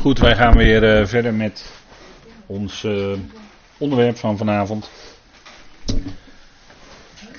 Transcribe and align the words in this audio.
Goed, 0.00 0.18
wij 0.18 0.36
gaan 0.36 0.56
weer 0.56 1.00
uh, 1.00 1.06
verder 1.06 1.34
met 1.34 1.72
ons 2.46 2.82
uh, 2.82 3.18
onderwerp 3.78 4.16
van 4.16 4.36
vanavond. 4.36 4.90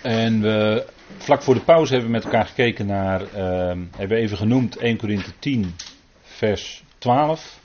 En 0.01 0.41
we, 0.41 0.85
vlak 1.17 1.41
voor 1.41 1.53
de 1.53 1.61
pauze 1.61 1.91
hebben 1.91 2.11
we 2.11 2.15
met 2.17 2.25
elkaar 2.25 2.45
gekeken 2.45 2.85
naar, 2.85 3.21
uh, 3.21 3.27
hebben 3.95 4.17
even 4.17 4.37
genoemd 4.37 4.77
1 4.77 4.97
Korinthe 4.97 5.31
10, 5.39 5.75
vers 6.21 6.83
12. 6.97 7.59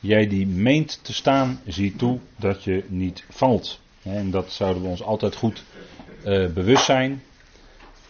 Jij 0.00 0.26
die 0.26 0.46
meent 0.46 1.00
te 1.02 1.12
staan, 1.12 1.60
zie 1.66 1.96
toe 1.96 2.18
dat 2.36 2.64
je 2.64 2.84
niet 2.88 3.24
valt. 3.30 3.80
En 4.02 4.30
dat 4.30 4.52
zouden 4.52 4.82
we 4.82 4.88
ons 4.88 5.02
altijd 5.02 5.34
goed 5.34 5.64
bewust 6.54 6.84
zijn. 6.84 7.22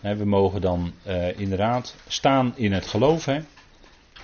We 0.01 0.25
mogen 0.25 0.61
dan 0.61 0.93
inderdaad 1.37 1.95
staan 2.09 2.53
in 2.57 2.73
het 2.73 2.87
geloof. 2.87 3.25
Hè? 3.25 3.41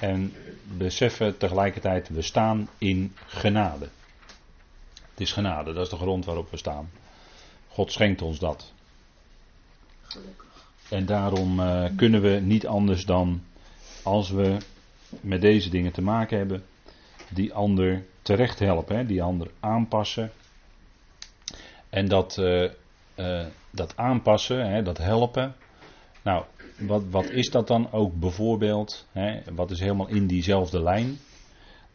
En 0.01 0.33
beseffen 0.63 1.39
tegelijkertijd, 1.39 2.09
we 2.09 2.23
staan 2.23 2.69
in 2.79 3.17
genade. 3.27 3.89
Het 5.11 5.21
is 5.21 5.33
genade, 5.33 5.73
dat 5.73 5.85
is 5.85 5.91
de 5.91 5.97
grond 5.97 6.25
waarop 6.25 6.51
we 6.51 6.57
staan. 6.57 6.91
God 7.69 7.93
schenkt 7.93 8.23
ons 8.23 8.39
dat. 8.39 8.73
En 10.89 11.07
daarom 11.07 11.61
uh, 11.61 11.85
kunnen 11.97 12.21
we 12.23 12.29
niet 12.29 12.67
anders 12.67 13.05
dan, 13.05 13.43
als 14.03 14.31
we 14.31 14.57
met 15.21 15.41
deze 15.41 15.71
dingen 15.71 15.93
te 15.93 16.03
maken 16.03 16.39
hebben, 16.39 16.65
die 17.29 17.55
ander 17.55 18.05
terecht 18.23 18.59
helpen, 18.59 18.97
hè, 18.97 19.07
die 19.07 19.23
ander 19.23 19.51
aanpassen. 19.61 20.33
En 21.89 22.09
dat, 22.09 22.37
uh, 22.41 22.71
uh, 23.17 23.47
dat 23.71 23.97
aanpassen, 23.97 24.71
hè, 24.71 24.83
dat 24.83 24.99
helpen. 24.99 25.55
Nou, 26.27 26.45
wat, 26.79 27.03
wat 27.11 27.31
is 27.31 27.51
dat 27.51 27.67
dan 27.67 27.93
ook 27.93 28.15
bijvoorbeeld? 28.15 29.07
Hè, 29.13 29.41
wat 29.55 29.71
is 29.71 29.81
helemaal 29.81 30.09
in 30.09 30.27
diezelfde 30.27 30.83
lijn? 30.83 31.19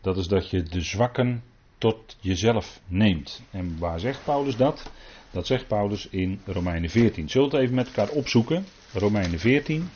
Dat 0.01 0.17
is 0.17 0.27
dat 0.27 0.49
je 0.49 0.63
de 0.63 0.81
zwakken 0.81 1.43
tot 1.77 2.17
jezelf 2.19 2.81
neemt. 2.87 3.41
En 3.49 3.77
waar 3.79 3.99
zegt 3.99 4.23
Paulus 4.23 4.55
dat? 4.55 4.91
Dat 5.31 5.47
zegt 5.47 5.67
Paulus 5.67 6.07
in 6.09 6.41
Romeinen 6.45 6.89
14. 6.89 7.29
Zullen 7.29 7.49
we 7.49 7.55
het 7.55 7.63
even 7.63 7.75
met 7.75 7.87
elkaar 7.87 8.09
opzoeken? 8.09 8.65
Romeinen 8.93 9.39
14. 9.39 9.89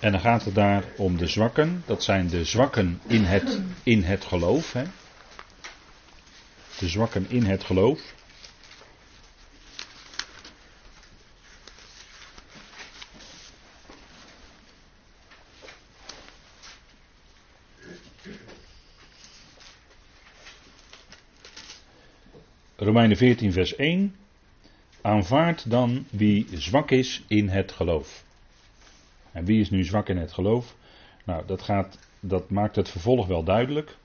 En 0.00 0.12
dan 0.12 0.20
gaat 0.20 0.44
het 0.44 0.54
daar 0.54 0.84
om 0.96 1.16
de 1.16 1.26
zwakken. 1.26 1.82
Dat 1.86 2.02
zijn 2.02 2.28
de 2.28 2.44
zwakken 2.44 3.00
in 3.06 3.24
het, 3.24 3.62
in 3.82 4.02
het 4.02 4.24
geloof. 4.24 4.72
Hè? 4.72 4.84
De 6.78 6.88
zwakken 6.88 7.26
in 7.28 7.44
het 7.44 7.64
geloof. 7.64 8.14
Romeinen 22.90 23.16
14, 23.16 23.52
vers 23.52 23.76
1. 23.76 24.14
Aanvaard 25.00 25.70
dan 25.70 26.04
wie 26.10 26.46
zwak 26.54 26.90
is 26.90 27.22
in 27.28 27.48
het 27.48 27.72
geloof. 27.72 28.24
En 29.32 29.44
wie 29.44 29.60
is 29.60 29.70
nu 29.70 29.84
zwak 29.84 30.08
in 30.08 30.16
het 30.16 30.32
geloof? 30.32 30.76
Nou, 31.24 31.42
dat, 31.46 31.62
gaat, 31.62 31.98
dat 32.20 32.50
maakt 32.50 32.76
het 32.76 32.88
vervolg 32.88 33.26
wel 33.26 33.42
duidelijk. 33.42 33.96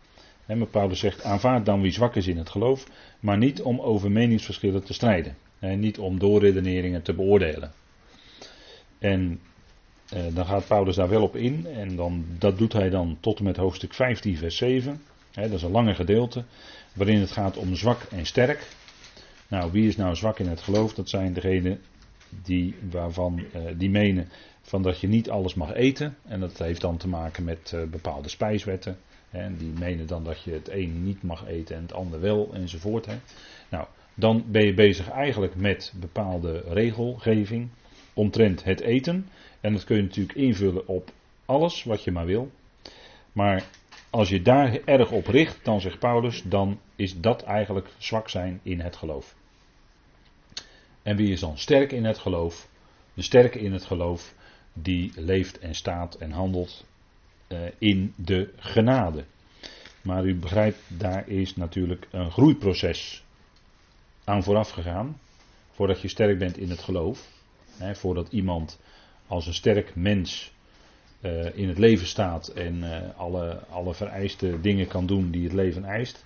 He, 0.45 0.55
maar 0.55 0.67
Paulus 0.67 0.99
zegt: 0.99 1.23
aanvaard 1.23 1.65
dan 1.65 1.81
wie 1.81 1.91
zwak 1.91 2.15
is 2.15 2.27
in 2.27 2.37
het 2.37 2.49
geloof, 2.49 2.87
maar 3.19 3.37
niet 3.37 3.61
om 3.61 3.79
over 3.79 4.11
meningsverschillen 4.11 4.83
te 4.83 4.93
strijden. 4.93 5.37
He, 5.59 5.75
niet 5.75 5.99
om 5.99 6.19
doorredeneringen 6.19 7.01
te 7.01 7.13
beoordelen. 7.13 7.71
En 8.99 9.39
eh, 10.09 10.21
dan 10.33 10.45
gaat 10.45 10.67
Paulus 10.67 10.95
daar 10.95 11.09
wel 11.09 11.23
op 11.23 11.35
in. 11.35 11.67
En 11.67 11.95
dan, 11.95 12.25
dat 12.37 12.57
doet 12.57 12.73
hij 12.73 12.89
dan 12.89 13.17
tot 13.19 13.37
en 13.37 13.43
met 13.43 13.57
hoofdstuk 13.57 13.93
15, 13.93 14.37
vers 14.37 14.57
7. 14.57 15.01
Dat 15.35 15.51
is 15.51 15.63
een 15.63 15.71
lange 15.71 15.95
gedeelte 15.95 16.43
waarin 16.93 17.19
het 17.19 17.31
gaat 17.31 17.57
om 17.57 17.75
zwak 17.75 18.01
en 18.01 18.25
sterk. 18.25 18.67
Nou, 19.47 19.71
wie 19.71 19.87
is 19.87 19.97
nou 19.97 20.15
zwak 20.15 20.39
in 20.39 20.47
het 20.47 20.61
geloof? 20.61 20.93
Dat 20.93 21.09
zijn 21.09 21.33
degenen 21.33 21.81
die, 22.43 22.75
waarvan, 22.89 23.39
uh, 23.39 23.61
die 23.77 23.89
menen 23.89 24.29
van 24.61 24.81
dat 24.81 24.99
je 24.99 25.07
niet 25.07 25.29
alles 25.29 25.53
mag 25.53 25.73
eten. 25.73 26.17
En 26.27 26.39
dat 26.39 26.57
heeft 26.57 26.81
dan 26.81 26.97
te 26.97 27.07
maken 27.07 27.43
met 27.43 27.71
uh, 27.75 27.83
bepaalde 27.83 28.29
spijswetten. 28.29 28.97
En 29.29 29.57
die 29.57 29.73
menen 29.79 30.07
dan 30.07 30.23
dat 30.23 30.41
je 30.43 30.51
het 30.51 30.69
een 30.69 31.03
niet 31.03 31.23
mag 31.23 31.47
eten 31.47 31.75
en 31.75 31.81
het 31.81 31.93
ander 31.93 32.19
wel 32.19 32.49
enzovoort. 32.53 33.07
Nou, 33.69 33.85
dan 34.13 34.43
ben 34.47 34.65
je 34.65 34.73
bezig 34.73 35.09
eigenlijk 35.09 35.55
met 35.55 35.93
bepaalde 35.99 36.63
regelgeving 36.67 37.69
omtrent 38.13 38.63
het 38.63 38.79
eten. 38.79 39.27
En 39.61 39.73
dat 39.73 39.83
kun 39.83 39.95
je 39.95 40.01
natuurlijk 40.01 40.37
invullen 40.37 40.87
op 40.87 41.11
alles 41.45 41.83
wat 41.83 42.03
je 42.03 42.11
maar 42.11 42.25
wil. 42.25 42.51
Maar 43.31 43.63
als 44.15 44.29
je 44.29 44.41
daar 44.41 44.79
erg 44.85 45.11
op 45.11 45.27
richt, 45.27 45.59
dan 45.63 45.81
zegt 45.81 45.99
Paulus, 45.99 46.41
dan 46.43 46.79
is 46.95 47.19
dat 47.19 47.43
eigenlijk 47.43 47.87
zwak 47.97 48.29
zijn 48.29 48.59
in 48.63 48.79
het 48.79 48.95
geloof. 48.95 49.35
En 51.03 51.15
wie 51.15 51.31
is 51.31 51.39
dan 51.39 51.57
sterk 51.57 51.91
in 51.91 52.05
het 52.05 52.17
geloof? 52.17 52.67
De 53.13 53.21
sterke 53.21 53.59
in 53.59 53.73
het 53.73 53.85
geloof, 53.85 54.33
die 54.73 55.11
leeft 55.15 55.59
en 55.59 55.75
staat 55.75 56.15
en 56.15 56.31
handelt 56.31 56.85
uh, 57.47 57.59
in 57.77 58.13
de 58.15 58.53
genade. 58.57 59.23
Maar 60.01 60.25
u 60.25 60.35
begrijpt, 60.35 60.79
daar 60.87 61.27
is 61.27 61.55
natuurlijk 61.55 62.07
een 62.11 62.31
groeiproces 62.31 63.23
aan 64.23 64.43
vooraf 64.43 64.69
gegaan. 64.69 65.19
Voordat 65.71 66.01
je 66.01 66.07
sterk 66.07 66.39
bent 66.39 66.57
in 66.57 66.69
het 66.69 66.79
geloof. 66.79 67.27
Hè, 67.77 67.95
voordat 67.95 68.31
iemand 68.31 68.79
als 69.27 69.47
een 69.47 69.53
sterk 69.53 69.95
mens 69.95 70.53
uh, 71.25 71.57
in 71.57 71.67
het 71.67 71.77
leven 71.77 72.07
staat 72.07 72.47
en 72.47 72.75
uh, 72.75 72.97
alle, 73.17 73.59
alle 73.69 73.93
vereiste 73.93 74.61
dingen 74.61 74.87
kan 74.87 75.05
doen 75.05 75.31
die 75.31 75.43
het 75.43 75.53
leven 75.53 75.83
eist. 75.85 76.25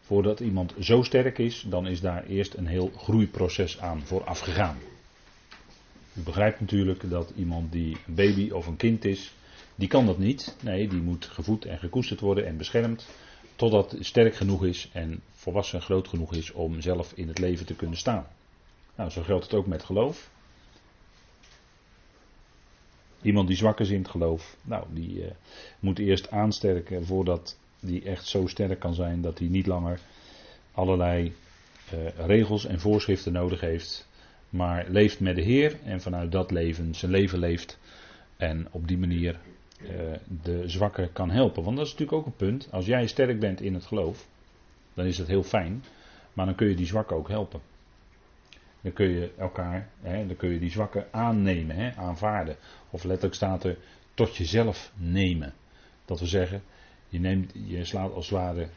Voordat 0.00 0.40
iemand 0.40 0.74
zo 0.80 1.02
sterk 1.02 1.38
is, 1.38 1.64
dan 1.68 1.86
is 1.86 2.00
daar 2.00 2.24
eerst 2.26 2.54
een 2.54 2.66
heel 2.66 2.90
groeiproces 2.96 3.80
aan 3.80 4.00
vooraf 4.02 4.40
gegaan. 4.40 4.78
U 6.14 6.20
begrijpt 6.20 6.60
natuurlijk 6.60 7.10
dat 7.10 7.32
iemand 7.36 7.72
die 7.72 7.96
een 8.06 8.14
baby 8.14 8.50
of 8.50 8.66
een 8.66 8.76
kind 8.76 9.04
is, 9.04 9.34
die 9.74 9.88
kan 9.88 10.06
dat 10.06 10.18
niet. 10.18 10.56
Nee, 10.62 10.88
die 10.88 11.00
moet 11.02 11.24
gevoed 11.24 11.64
en 11.64 11.78
gekoesterd 11.78 12.20
worden 12.20 12.46
en 12.46 12.56
beschermd. 12.56 13.08
Totdat 13.56 13.96
sterk 14.00 14.34
genoeg 14.34 14.64
is 14.64 14.88
en 14.92 15.20
volwassen 15.32 15.82
groot 15.82 16.08
genoeg 16.08 16.34
is 16.34 16.52
om 16.52 16.80
zelf 16.80 17.12
in 17.14 17.28
het 17.28 17.38
leven 17.38 17.66
te 17.66 17.74
kunnen 17.74 17.98
staan. 17.98 18.26
Nou, 18.96 19.10
zo 19.10 19.22
geldt 19.22 19.44
het 19.44 19.54
ook 19.54 19.66
met 19.66 19.84
geloof. 19.84 20.30
Iemand 23.22 23.48
die 23.48 23.56
zwak 23.56 23.80
is 23.80 23.90
in 23.90 23.98
het 23.98 24.10
geloof, 24.10 24.56
nou, 24.62 24.84
die 24.90 25.24
uh, 25.24 25.30
moet 25.80 25.98
eerst 25.98 26.30
aansterken 26.30 27.06
voordat 27.06 27.58
die 27.80 28.02
echt 28.02 28.26
zo 28.26 28.46
sterk 28.46 28.78
kan 28.78 28.94
zijn 28.94 29.20
dat 29.20 29.38
hij 29.38 29.48
niet 29.48 29.66
langer 29.66 30.00
allerlei 30.72 31.32
uh, 31.94 32.26
regels 32.26 32.64
en 32.66 32.80
voorschriften 32.80 33.32
nodig 33.32 33.60
heeft, 33.60 34.08
maar 34.50 34.86
leeft 34.88 35.20
met 35.20 35.36
de 35.36 35.42
Heer 35.42 35.78
en 35.84 36.00
vanuit 36.00 36.32
dat 36.32 36.50
leven 36.50 36.94
zijn 36.94 37.10
leven 37.10 37.38
leeft 37.38 37.78
en 38.36 38.68
op 38.70 38.88
die 38.88 38.98
manier 38.98 39.40
uh, 39.82 39.88
de 40.42 40.68
zwakke 40.68 41.10
kan 41.12 41.30
helpen. 41.30 41.62
Want 41.62 41.76
dat 41.76 41.86
is 41.86 41.92
natuurlijk 41.92 42.18
ook 42.18 42.26
een 42.26 42.46
punt. 42.46 42.68
Als 42.70 42.86
jij 42.86 43.06
sterk 43.06 43.40
bent 43.40 43.60
in 43.60 43.74
het 43.74 43.84
geloof, 43.84 44.26
dan 44.94 45.06
is 45.06 45.16
dat 45.16 45.26
heel 45.26 45.42
fijn, 45.42 45.84
maar 46.32 46.46
dan 46.46 46.54
kun 46.54 46.68
je 46.68 46.74
die 46.74 46.86
zwakke 46.86 47.14
ook 47.14 47.28
helpen. 47.28 47.60
Dan 48.80 48.92
kun 48.92 49.08
je 49.08 49.32
elkaar, 49.38 49.88
hè, 50.00 50.26
dan 50.26 50.36
kun 50.36 50.50
je 50.50 50.58
die 50.58 50.70
zwakken 50.70 51.06
aannemen, 51.10 51.76
hè, 51.76 51.96
aanvaarden. 51.96 52.56
Of 52.90 53.04
letterlijk 53.04 53.34
staat 53.34 53.64
er 53.64 53.78
tot 54.14 54.36
jezelf 54.36 54.92
nemen. 54.96 55.52
Dat 56.04 56.20
we 56.20 56.26
zeggen, 56.26 56.62
je, 57.08 57.18
neemt, 57.18 57.52
je 57.66 57.84
slaat 57.84 58.12
als 58.12 58.30
ware, 58.30 58.68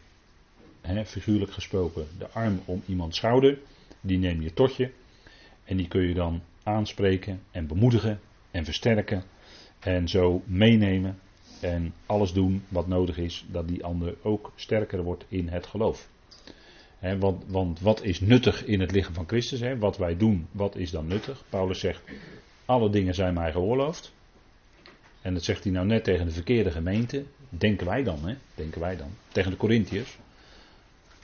hè, 0.81 1.06
figuurlijk 1.06 1.52
gesproken, 1.52 2.08
de 2.18 2.30
arm 2.30 2.62
om 2.66 2.84
iemands 2.86 3.18
schouder. 3.18 3.59
Die 4.02 4.18
neem 4.18 4.42
je 4.42 4.53
tot 4.53 4.75
je. 4.75 4.92
En 5.63 5.78
die 5.78 5.88
kun 5.88 6.08
je 6.08 6.13
dan 6.13 6.42
aanspreken 6.63 7.42
en 7.52 7.68
bemoedigen 7.68 8.19
en 8.52 8.66
versterken. 8.66 9.24
En 9.80 10.08
zo 10.08 10.42
meenemen 10.46 11.19
en 11.62 11.94
alles 12.06 12.34
doen 12.34 12.63
wat 12.68 12.88
nodig 12.88 13.18
is, 13.18 13.45
dat 13.51 13.68
die 13.68 13.83
ander 13.83 14.16
ook 14.22 14.51
sterker 14.56 15.04
wordt 15.04 15.25
in 15.27 15.48
het 15.48 15.66
geloof 15.66 16.12
want, 17.19 17.44
want, 17.47 17.79
wat 17.79 18.03
is 18.03 18.19
nuttig 18.19 18.65
in 18.65 18.79
het 18.79 18.91
lichaam 18.91 19.13
van 19.13 19.27
Christus? 19.27 19.77
wat 19.79 19.97
wij 19.97 20.17
doen, 20.17 20.47
wat 20.51 20.75
is 20.75 20.91
dan 20.91 21.07
nuttig? 21.07 21.44
Paulus 21.50 21.79
zegt, 21.79 22.01
alle 22.65 22.89
dingen 22.89 23.13
zijn 23.13 23.33
mij 23.33 23.51
geoorloofd. 23.51 24.13
En 25.21 25.33
dat 25.33 25.44
zegt 25.44 25.63
hij 25.63 25.73
nou 25.73 25.85
net 25.85 26.03
tegen 26.03 26.25
de 26.25 26.31
verkeerde 26.31 26.71
gemeente. 26.71 27.23
Denken 27.50 27.88
wij 27.88 28.03
dan, 28.03 28.27
hè? 28.27 28.35
Denken 28.55 28.81
wij 28.81 28.95
dan. 28.95 29.09
Tegen 29.31 29.51
de 29.51 29.57
Corinthiërs. 29.57 30.17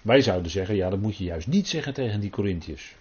Wij 0.01 0.21
zouden 0.21 0.51
zeggen, 0.51 0.75
ja, 0.75 0.89
dat 0.89 0.99
moet 0.99 1.17
je 1.17 1.23
juist 1.23 1.47
niet 1.47 1.67
zeggen 1.67 1.93
tegen 1.93 2.19
die 2.19 2.29
Corinthiërs. 2.29 2.95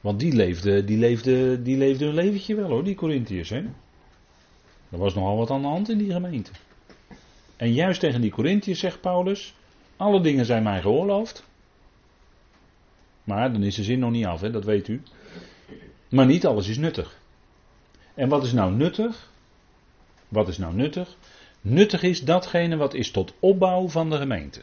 Want 0.00 0.20
die 0.20 0.32
leefden, 0.32 0.86
die 0.86 0.98
leefde, 0.98 1.62
die 1.62 1.76
leefde 1.76 2.06
een 2.06 2.14
leventje 2.14 2.54
wel 2.54 2.68
hoor, 2.68 2.84
die 2.84 2.94
Corinthiërs. 2.94 3.48
Hè? 3.48 3.64
Er 4.90 4.98
was 4.98 5.14
nogal 5.14 5.36
wat 5.36 5.50
aan 5.50 5.62
de 5.62 5.66
hand 5.66 5.88
in 5.88 5.98
die 5.98 6.12
gemeente. 6.12 6.50
En 7.56 7.72
juist 7.72 8.00
tegen 8.00 8.20
die 8.20 8.30
Corinthiërs 8.30 8.78
zegt 8.78 9.00
Paulus, 9.00 9.54
alle 9.98 10.20
dingen 10.20 10.44
zijn 10.44 10.62
mij 10.62 10.80
geoorloofd. 10.80 11.44
Maar 13.24 13.52
dan 13.52 13.62
is 13.62 13.74
de 13.74 13.82
zin 13.82 13.98
nog 13.98 14.10
niet 14.10 14.26
af, 14.26 14.40
hè, 14.40 14.50
dat 14.50 14.64
weet 14.64 14.88
u. 14.88 15.02
Maar 16.08 16.26
niet 16.26 16.46
alles 16.46 16.68
is 16.68 16.76
nuttig. 16.76 17.18
En 18.14 18.28
wat 18.28 18.44
is 18.44 18.52
nou 18.52 18.72
nuttig? 18.72 19.30
Wat 20.28 20.48
is 20.48 20.58
nou 20.58 20.74
nuttig? 20.74 21.16
Nuttig 21.60 22.02
is 22.02 22.24
datgene 22.24 22.76
wat 22.76 22.94
is 22.94 23.10
tot 23.10 23.32
opbouw 23.40 23.88
van 23.88 24.10
de 24.10 24.16
gemeente. 24.16 24.62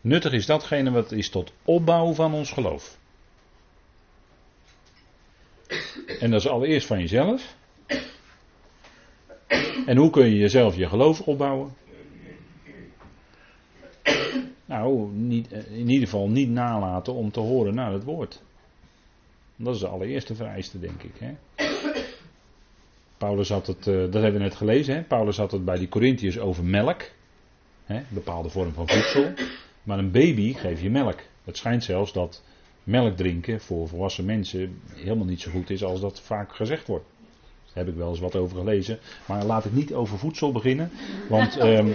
Nuttig 0.00 0.32
is 0.32 0.46
datgene 0.46 0.90
wat 0.90 1.12
is 1.12 1.28
tot 1.28 1.52
opbouw 1.64 2.12
van 2.12 2.34
ons 2.34 2.52
geloof. 2.52 2.98
En 6.20 6.30
dat 6.30 6.40
is 6.40 6.48
allereerst 6.48 6.86
van 6.86 6.98
jezelf. 6.98 7.54
En 9.86 9.96
hoe 9.96 10.10
kun 10.10 10.24
je 10.24 10.38
jezelf 10.38 10.76
je 10.76 10.88
geloof 10.88 11.20
opbouwen? 11.20 11.74
Nou, 14.70 15.08
niet, 15.12 15.52
in 15.52 15.88
ieder 15.88 16.08
geval 16.08 16.28
niet 16.28 16.48
nalaten 16.48 17.14
om 17.14 17.30
te 17.30 17.40
horen 17.40 17.74
naar 17.74 17.92
het 17.92 18.04
woord. 18.04 18.42
Dat 19.56 19.74
is 19.74 19.80
de 19.80 19.86
allereerste 19.86 20.34
vereiste, 20.34 20.78
denk 20.80 21.02
ik. 21.02 21.12
Hè? 21.18 21.34
Paulus 23.18 23.48
had 23.48 23.66
het, 23.66 23.86
eh, 23.86 23.94
dat 23.94 24.12
hebben 24.12 24.32
we 24.32 24.38
net 24.38 24.54
gelezen, 24.54 24.94
hè? 24.94 25.02
Paulus 25.02 25.36
had 25.36 25.50
het 25.50 25.64
bij 25.64 25.78
die 25.78 25.88
Corinthiërs 25.88 26.38
over 26.38 26.64
melk. 26.64 27.02
Hè? 27.84 27.96
Een 27.96 28.04
bepaalde 28.08 28.48
vorm 28.48 28.72
van 28.72 28.88
voedsel. 28.88 29.32
Maar 29.82 29.98
een 29.98 30.10
baby 30.10 30.52
geeft 30.52 30.82
je 30.82 30.90
melk. 30.90 31.18
Het 31.44 31.56
schijnt 31.56 31.84
zelfs 31.84 32.12
dat 32.12 32.42
melk 32.84 33.16
drinken 33.16 33.60
voor 33.60 33.88
volwassen 33.88 34.24
mensen 34.24 34.80
helemaal 34.94 35.26
niet 35.26 35.40
zo 35.40 35.50
goed 35.50 35.70
is 35.70 35.84
als 35.84 36.00
dat 36.00 36.20
vaak 36.20 36.54
gezegd 36.54 36.86
wordt. 36.86 37.06
Daar 37.64 37.84
heb 37.84 37.88
ik 37.88 37.98
wel 37.98 38.10
eens 38.10 38.20
wat 38.20 38.36
over 38.36 38.56
gelezen. 38.56 38.98
Maar 39.26 39.44
laat 39.44 39.64
ik 39.64 39.72
niet 39.72 39.94
over 39.94 40.18
voedsel 40.18 40.52
beginnen. 40.52 40.90
Want 41.28 41.62
um, 41.62 41.94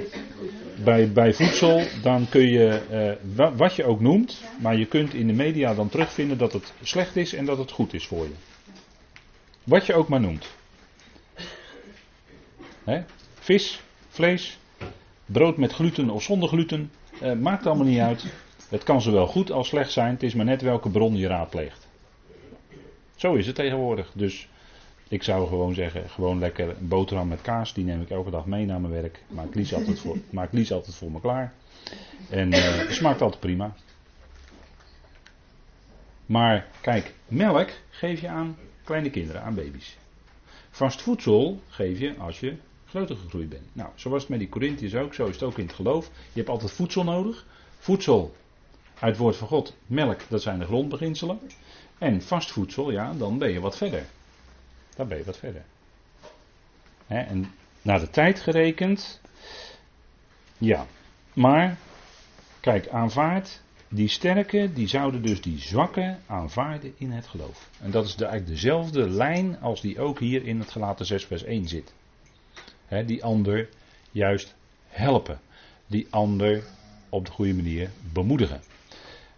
bij, 0.83 1.11
bij 1.11 1.33
voedsel 1.33 1.83
dan 2.01 2.29
kun 2.29 2.49
je, 2.49 3.17
uh, 3.35 3.49
wat 3.55 3.75
je 3.75 3.83
ook 3.83 3.99
noemt, 3.99 4.43
maar 4.61 4.75
je 4.77 4.85
kunt 4.85 5.13
in 5.13 5.27
de 5.27 5.33
media 5.33 5.73
dan 5.73 5.89
terugvinden 5.89 6.37
dat 6.37 6.53
het 6.53 6.73
slecht 6.81 7.15
is 7.15 7.33
en 7.33 7.45
dat 7.45 7.57
het 7.57 7.71
goed 7.71 7.93
is 7.93 8.05
voor 8.05 8.23
je. 8.23 8.33
Wat 9.63 9.85
je 9.85 9.93
ook 9.93 10.07
maar 10.07 10.19
noemt. 10.19 10.53
Hè? 12.83 13.01
Vis, 13.39 13.81
vlees, 14.09 14.57
brood 15.25 15.57
met 15.57 15.73
gluten 15.73 16.09
of 16.09 16.23
zonder 16.23 16.49
gluten, 16.49 16.91
uh, 17.23 17.33
maakt 17.33 17.65
allemaal 17.65 17.85
niet 17.85 17.99
uit. 17.99 18.25
Het 18.69 18.83
kan 18.83 19.01
zowel 19.01 19.27
goed 19.27 19.51
als 19.51 19.67
slecht 19.67 19.91
zijn, 19.91 20.13
het 20.13 20.23
is 20.23 20.33
maar 20.33 20.45
net 20.45 20.61
welke 20.61 20.89
bron 20.89 21.15
je 21.15 21.27
raadpleegt. 21.27 21.87
Zo 23.15 23.33
is 23.33 23.45
het 23.45 23.55
tegenwoordig. 23.55 24.11
Dus 24.13 24.47
ik 25.07 25.23
zou 25.23 25.47
gewoon 25.47 25.73
zeggen, 25.73 26.09
gewoon 26.09 26.39
lekker 26.39 26.69
een 26.69 26.87
boterham 26.87 27.27
met 27.27 27.41
kaas, 27.41 27.73
die 27.73 27.85
neem 27.85 28.01
ik 28.01 28.09
elke 28.09 28.29
dag 28.29 28.45
mee 28.45 28.65
naar 28.65 28.81
mijn 28.81 28.93
werk. 28.93 29.19
Maak 29.27 29.55
Lies 29.55 29.73
altijd 29.73 29.99
voor, 29.99 30.17
maak 30.29 30.51
Lies 30.51 30.71
altijd 30.71 30.95
voor 30.95 31.11
me 31.11 31.19
klaar. 31.19 31.53
En 32.29 32.53
uh, 32.53 32.77
het 32.77 32.93
smaakt 32.93 33.21
altijd 33.21 33.41
prima. 33.41 33.75
Maar 36.25 36.67
kijk, 36.81 37.13
melk 37.27 37.69
geef 37.89 38.21
je 38.21 38.27
aan 38.27 38.57
kleine 38.83 39.09
kinderen, 39.09 39.41
aan 39.41 39.55
baby's. 39.55 39.97
Vast 40.69 41.01
voedsel 41.01 41.61
geef 41.67 41.99
je 41.99 42.15
als 42.17 42.39
je 42.39 42.55
groter 42.85 43.15
gegroeid 43.15 43.49
bent. 43.49 43.63
Nou, 43.73 43.89
zo 43.95 44.09
was 44.09 44.21
het 44.21 44.29
met 44.29 44.39
die 44.39 44.49
Corinthiërs 44.49 44.95
ook, 44.95 45.13
zo 45.13 45.25
is 45.25 45.33
het 45.33 45.43
ook 45.43 45.57
in 45.57 45.65
het 45.65 45.75
geloof. 45.75 46.05
Je 46.05 46.39
hebt 46.39 46.49
altijd 46.49 46.71
voedsel 46.71 47.03
nodig. 47.03 47.45
Voedsel 47.79 48.35
uit 48.99 49.11
het 49.11 49.17
woord 49.17 49.35
van 49.35 49.47
God, 49.47 49.75
melk, 49.85 50.19
dat 50.29 50.41
zijn 50.41 50.59
de 50.59 50.65
grondbeginselen. 50.65 51.39
En 51.97 52.21
vast 52.21 52.51
voedsel, 52.51 52.91
ja, 52.91 53.13
dan 53.13 53.37
ben 53.37 53.51
je 53.51 53.59
wat 53.59 53.77
verder. 53.77 54.05
Dan 54.95 55.07
ben 55.07 55.17
je 55.17 55.23
wat 55.23 55.37
verder. 55.37 55.63
en 57.07 57.53
naar 57.81 57.99
de 57.99 58.09
tijd 58.09 58.39
gerekend, 58.39 59.21
ja. 60.57 60.85
Maar, 61.33 61.77
kijk, 62.59 62.87
aanvaard, 62.87 63.61
die 63.87 64.07
sterke, 64.07 64.73
die 64.73 64.87
zouden 64.87 65.21
dus 65.21 65.41
die 65.41 65.59
zwakke 65.59 66.17
aanvaarden 66.25 66.93
in 66.97 67.11
het 67.11 67.27
geloof. 67.27 67.69
En 67.81 67.91
dat 67.91 68.05
is 68.05 68.15
eigenlijk 68.15 68.47
dezelfde 68.47 69.09
lijn 69.09 69.59
als 69.59 69.81
die 69.81 69.99
ook 69.99 70.19
hier 70.19 70.45
in 70.45 70.59
het 70.59 70.71
gelaten 70.71 71.05
6 71.05 71.25
vers 71.25 71.43
1 71.43 71.67
zit. 71.67 71.93
die 73.05 73.23
ander 73.23 73.69
juist 74.11 74.55
helpen. 74.87 75.39
Die 75.87 76.07
ander 76.09 76.63
op 77.09 77.25
de 77.25 77.31
goede 77.31 77.53
manier 77.53 77.89
bemoedigen. 78.13 78.61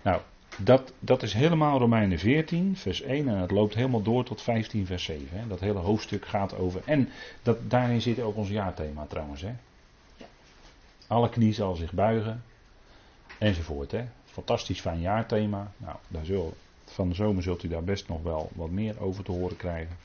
Nou, 0.01 0.21
dat, 0.57 0.93
dat 0.99 1.23
is 1.23 1.33
helemaal 1.33 1.79
Romeinen 1.79 2.19
14, 2.19 2.75
vers 2.75 3.01
1 3.01 3.27
en 3.27 3.37
het 3.37 3.51
loopt 3.51 3.75
helemaal 3.75 4.01
door 4.01 4.23
tot 4.23 4.41
15, 4.41 4.85
vers 4.85 5.03
7. 5.03 5.39
Hè. 5.39 5.47
Dat 5.47 5.59
hele 5.59 5.79
hoofdstuk 5.79 6.25
gaat 6.25 6.57
over. 6.57 6.81
En 6.85 7.09
dat, 7.43 7.57
daarin 7.69 8.01
zit 8.01 8.19
ook 8.19 8.35
ons 8.35 8.49
jaarthema 8.49 9.05
trouwens. 9.05 9.41
Hè. 9.41 9.51
Alle 11.07 11.29
knie 11.29 11.53
zal 11.53 11.75
zich 11.75 11.93
buigen, 11.93 12.43
enzovoort. 13.37 13.91
Hè. 13.91 14.05
Fantastisch 14.25 14.81
fijn 14.81 14.99
jaarthema. 14.99 15.71
Nou, 15.77 15.95
daar 16.07 16.25
zul, 16.25 16.53
van 16.85 17.09
de 17.09 17.15
zomer 17.15 17.43
zult 17.43 17.63
u 17.63 17.67
daar 17.67 17.83
best 17.83 18.07
nog 18.07 18.23
wel 18.23 18.49
wat 18.55 18.69
meer 18.69 19.01
over 19.01 19.23
te 19.23 19.31
horen 19.31 19.57
krijgen. 19.57 19.97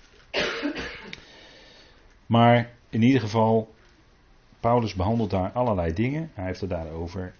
Maar 2.26 2.70
in 2.88 3.02
ieder 3.02 3.20
geval, 3.20 3.74
Paulus 4.60 4.94
behandelt 4.94 5.30
daar 5.30 5.50
allerlei 5.50 5.92
dingen. 5.92 6.30
Hij 6.34 6.44
heeft 6.44 6.60
het 6.60 6.70
daarover 6.70 7.34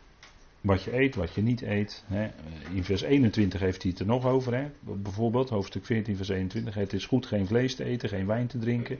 wat 0.62 0.82
je 0.82 0.98
eet, 0.98 1.14
wat 1.14 1.34
je 1.34 1.42
niet 1.42 1.62
eet. 1.62 2.04
Hè. 2.06 2.30
In 2.74 2.84
vers 2.84 3.02
21 3.02 3.60
heeft 3.60 3.82
hij 3.82 3.90
het 3.90 4.00
er 4.00 4.06
nog 4.06 4.26
over. 4.26 4.54
Hè. 4.54 4.70
Bijvoorbeeld, 4.80 5.48
hoofdstuk 5.48 5.84
14, 5.84 6.16
vers 6.16 6.28
21. 6.28 6.74
Het 6.74 6.92
is 6.92 7.06
goed 7.06 7.26
geen 7.26 7.46
vlees 7.46 7.74
te 7.74 7.84
eten, 7.84 8.08
geen 8.08 8.26
wijn 8.26 8.46
te 8.46 8.58
drinken. 8.58 8.98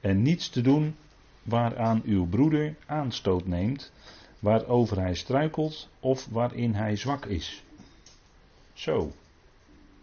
En 0.00 0.22
niets 0.22 0.48
te 0.48 0.60
doen 0.60 0.96
waaraan 1.42 2.02
uw 2.04 2.26
broeder 2.26 2.74
aanstoot 2.86 3.46
neemt. 3.46 3.92
Waarover 4.38 5.00
hij 5.00 5.14
struikelt 5.14 5.88
of 6.00 6.26
waarin 6.30 6.74
hij 6.74 6.96
zwak 6.96 7.26
is. 7.26 7.62
Zo. 8.72 9.12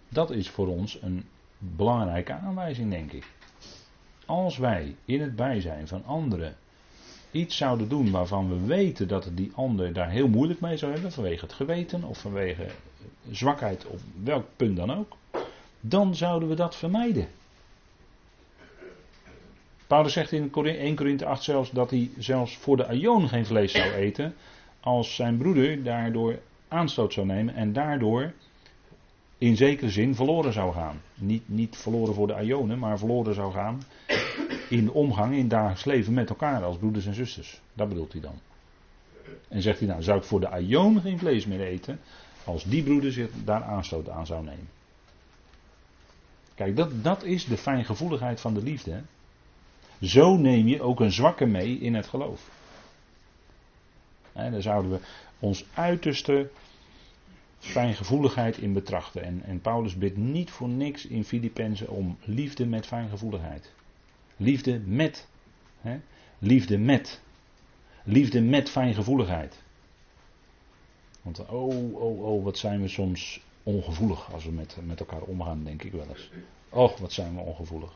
Dat 0.10 0.32
is 0.32 0.50
voor 0.50 0.68
ons 0.68 1.02
een 1.02 1.24
belangrijke 1.58 2.34
aanwijzing, 2.34 2.92
denk 2.92 3.12
ik. 3.12 3.26
Als 4.26 4.58
wij 4.58 4.96
in 5.06 5.22
het 5.22 5.36
bijzijn 5.36 5.88
van 5.88 6.06
anderen 6.06 6.56
iets 7.36 7.58
zouden 7.58 7.90
doen 7.90 8.12
waarvan 8.12 8.50
we 8.50 8.66
weten 8.66 9.08
dat 9.08 9.30
die 9.34 9.52
ander 9.56 9.94
daar 9.94 10.10
heel 10.10 10.28
moeilijk 10.28 10.60
mee 10.60 10.78
zou 10.78 10.92
hebben, 10.92 11.12
vanwege 11.12 11.46
het 11.46 11.54
geweten 11.54 12.04
of 12.04 12.18
vanwege 12.18 12.66
zwakheid 13.32 13.86
of 13.86 14.02
welk 14.24 14.46
punt 14.56 14.76
dan 14.76 14.94
ook, 14.94 15.16
dan 15.80 16.16
zouden 16.16 16.50
we 16.50 16.56
dat 16.56 16.76
vermijden. 16.76 17.28
Paulus 19.88 20.14
zegt 20.14 20.32
in 20.32 20.52
1 20.54 20.96
Korinthe 20.96 21.26
8 21.26 21.44
zelfs 21.44 21.72
dat 21.72 21.90
hij 21.90 22.10
zelfs 22.18 22.58
voor 22.58 22.78
de 22.78 22.88
Aion 22.88 23.28
geen 23.28 23.46
vlees 23.46 23.72
zou 23.72 23.92
eten, 23.92 24.36
als 24.80 25.16
zijn 25.16 25.38
broeder 25.38 25.84
daardoor 25.84 26.40
aanstoot 26.68 27.14
zou 27.14 27.26
nemen 27.26 27.56
en 27.56 27.74
daardoor 27.74 28.34
in 29.38 29.56
zekere 29.56 29.90
zin 29.90 30.16
verloren 30.16 30.54
zou 30.54 30.74
gaan. 30.74 31.02
Niet, 31.16 31.44
niet 31.46 31.78
verloren 31.78 32.14
voor 32.14 32.28
de 32.28 32.44
Ionen, 32.44 32.80
maar 32.80 32.98
verloren 32.98 33.34
zou 33.34 33.54
gaan 33.54 33.82
in 34.70 34.92
omgang 34.92 35.36
in 35.36 35.48
dagelijks 35.48 35.86
leven 35.86 36.14
met 36.14 36.30
elkaar 36.30 36.64
als 36.64 36.78
broeders 36.78 37.06
en 37.06 37.14
zusters. 37.14 37.62
Dat 37.74 37.90
bedoelt 37.90 38.12
hij 38.12 38.22
dan. 38.22 38.40
En 39.48 39.62
zegt 39.62 39.80
hij 39.80 39.88
nou, 39.88 40.04
zou 40.04 40.18
ik 40.18 40.24
voor 40.24 40.40
de 40.40 40.50
Aion 40.50 41.02
geen 41.02 41.20
vlees 41.20 41.46
meer 41.46 41.62
eten, 41.62 42.00
als 42.44 42.64
die 42.64 42.84
broeder 42.84 43.12
zich 43.12 43.30
daar 43.44 43.64
aanstoot 43.64 44.10
aan 44.10 44.26
zou 44.26 44.44
nemen. 44.44 44.70
Kijk, 46.56 46.76
dat, 46.76 47.04
dat 47.04 47.24
is 47.24 47.46
de 47.46 47.58
fijngevoeligheid 47.58 48.42
van 48.42 48.54
de 48.54 48.64
liefde. 48.64 49.02
Zo 50.02 50.36
neem 50.38 50.68
je 50.68 50.82
ook 50.82 51.00
een 51.00 51.12
zwakke 51.12 51.46
mee 51.46 51.78
in 51.80 51.94
het 51.94 52.08
geloof. 52.08 52.50
Daar 54.32 54.62
zouden 54.62 54.92
we 54.92 55.00
ons 55.40 55.66
uiterste 55.74 56.50
fijngevoeligheid 57.60 58.58
in 58.58 58.74
betrachten. 58.74 59.24
En, 59.24 59.42
en 59.44 59.62
Paulus 59.62 59.98
bidt 59.98 60.18
niet 60.18 60.52
voor 60.52 60.70
niks 60.70 61.06
in 61.06 61.24
Filippenzen 61.24 61.90
om 61.90 62.18
liefde 62.24 62.66
met 62.66 62.86
fijngevoeligheid. 62.86 63.72
Liefde 64.38 64.80
met. 64.80 65.28
Hè? 65.82 66.00
Liefde 66.40 66.78
met. 66.78 67.22
Liefde 68.04 68.42
met 68.42 68.70
fijngevoeligheid. 68.70 69.64
Want 71.22 71.40
oh, 71.40 71.94
oh, 71.94 72.24
oh, 72.24 72.44
wat 72.44 72.58
zijn 72.58 72.82
we 72.82 72.88
soms 72.88 73.42
ongevoelig 73.64 74.34
als 74.34 74.46
we 74.46 74.52
met, 74.52 74.78
met 74.84 75.00
elkaar 75.00 75.22
omgaan, 75.22 75.64
denk 75.64 75.84
ik 75.84 75.92
wel 75.92 76.08
eens. 76.10 76.30
Och, 76.70 76.98
wat 76.98 77.14
zijn 77.14 77.36
we 77.36 77.42
ongevoelig. 77.42 77.92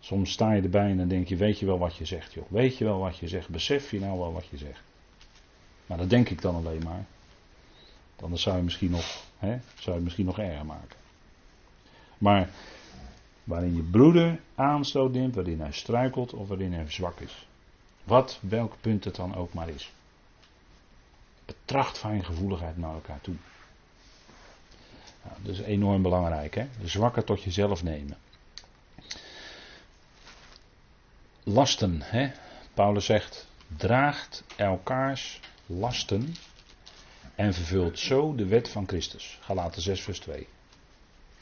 Soms 0.00 0.32
sta 0.32 0.52
je 0.52 0.62
erbij 0.62 0.90
en 0.90 0.96
dan 0.96 1.08
denk 1.08 1.28
je, 1.28 1.36
weet 1.36 1.58
je 1.58 1.66
wel 1.66 1.78
wat 1.78 1.96
je 1.96 2.04
zegt, 2.04 2.32
joh. 2.32 2.44
Weet 2.48 2.78
je 2.78 2.84
wel 2.84 2.98
wat 2.98 3.16
je 3.16 3.28
zegt, 3.28 3.48
besef 3.48 3.90
je 3.90 4.00
nou 4.00 4.18
wel 4.18 4.32
wat 4.32 4.46
je 4.46 4.56
zegt. 4.56 4.82
Maar 5.86 5.98
dat 5.98 6.10
denk 6.10 6.28
ik 6.28 6.40
dan 6.42 6.54
alleen 6.54 6.82
maar. 6.84 7.04
Anders 8.20 8.42
zou 8.42 8.56
je 8.56 8.62
misschien 8.62 8.90
nog, 8.90 9.24
hè, 9.38 9.58
zou 9.78 9.96
je 9.96 10.02
misschien 10.02 10.26
nog 10.26 10.38
erger 10.38 10.66
maken. 10.66 10.96
Maar 12.18 12.48
waarin 13.44 13.76
je 13.76 13.82
broeder 13.82 14.40
aanstoot 14.54 15.12
neemt, 15.12 15.34
waarin 15.34 15.60
hij 15.60 15.72
struikelt 15.72 16.32
of 16.32 16.48
waarin 16.48 16.72
hij 16.72 16.90
zwak 16.90 17.20
is. 17.20 17.46
Wat, 18.04 18.38
welk 18.42 18.74
punt 18.80 19.04
het 19.04 19.14
dan 19.14 19.34
ook 19.34 19.52
maar 19.52 19.68
is. 19.68 19.92
Betracht 21.44 21.98
gevoeligheid 21.98 22.76
naar 22.76 22.94
elkaar 22.94 23.20
toe. 23.20 23.34
Nou, 25.22 25.36
dat 25.42 25.54
is 25.54 25.60
enorm 25.60 26.02
belangrijk, 26.02 26.54
hè? 26.54 26.66
De 26.80 26.88
zwakke 26.88 27.24
tot 27.24 27.42
jezelf 27.42 27.82
nemen. 27.82 28.16
Lasten, 31.42 32.00
hè? 32.02 32.30
Paulus 32.74 33.04
zegt, 33.04 33.46
draagt 33.76 34.44
elkaars 34.56 35.40
lasten 35.66 36.34
en 37.34 37.54
vervult 37.54 37.98
zo 37.98 38.34
de 38.34 38.46
wet 38.46 38.68
van 38.68 38.88
Christus. 38.88 39.38
Galaten 39.40 39.82
6 39.82 40.00
vers 40.00 40.18
2. 40.18 40.46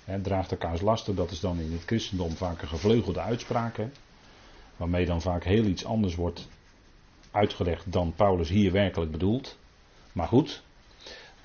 He, 0.04 0.20
draagt 0.20 0.50
elkaars 0.50 0.80
lasten, 0.80 1.14
dat 1.14 1.30
is 1.30 1.40
dan 1.40 1.58
in 1.58 1.72
het 1.72 1.84
christendom 1.84 2.30
vaak 2.30 2.62
een 2.62 2.68
gevleugelde 2.68 3.20
uitspraak. 3.20 3.78
waarmee 4.76 5.06
dan 5.06 5.20
vaak 5.20 5.44
heel 5.44 5.64
iets 5.64 5.84
anders 5.84 6.14
wordt 6.14 6.48
uitgelegd 7.30 7.92
dan 7.92 8.12
Paulus 8.16 8.48
hier 8.48 8.72
werkelijk 8.72 9.10
bedoelt. 9.10 9.58
Maar 10.12 10.28
goed, 10.28 10.62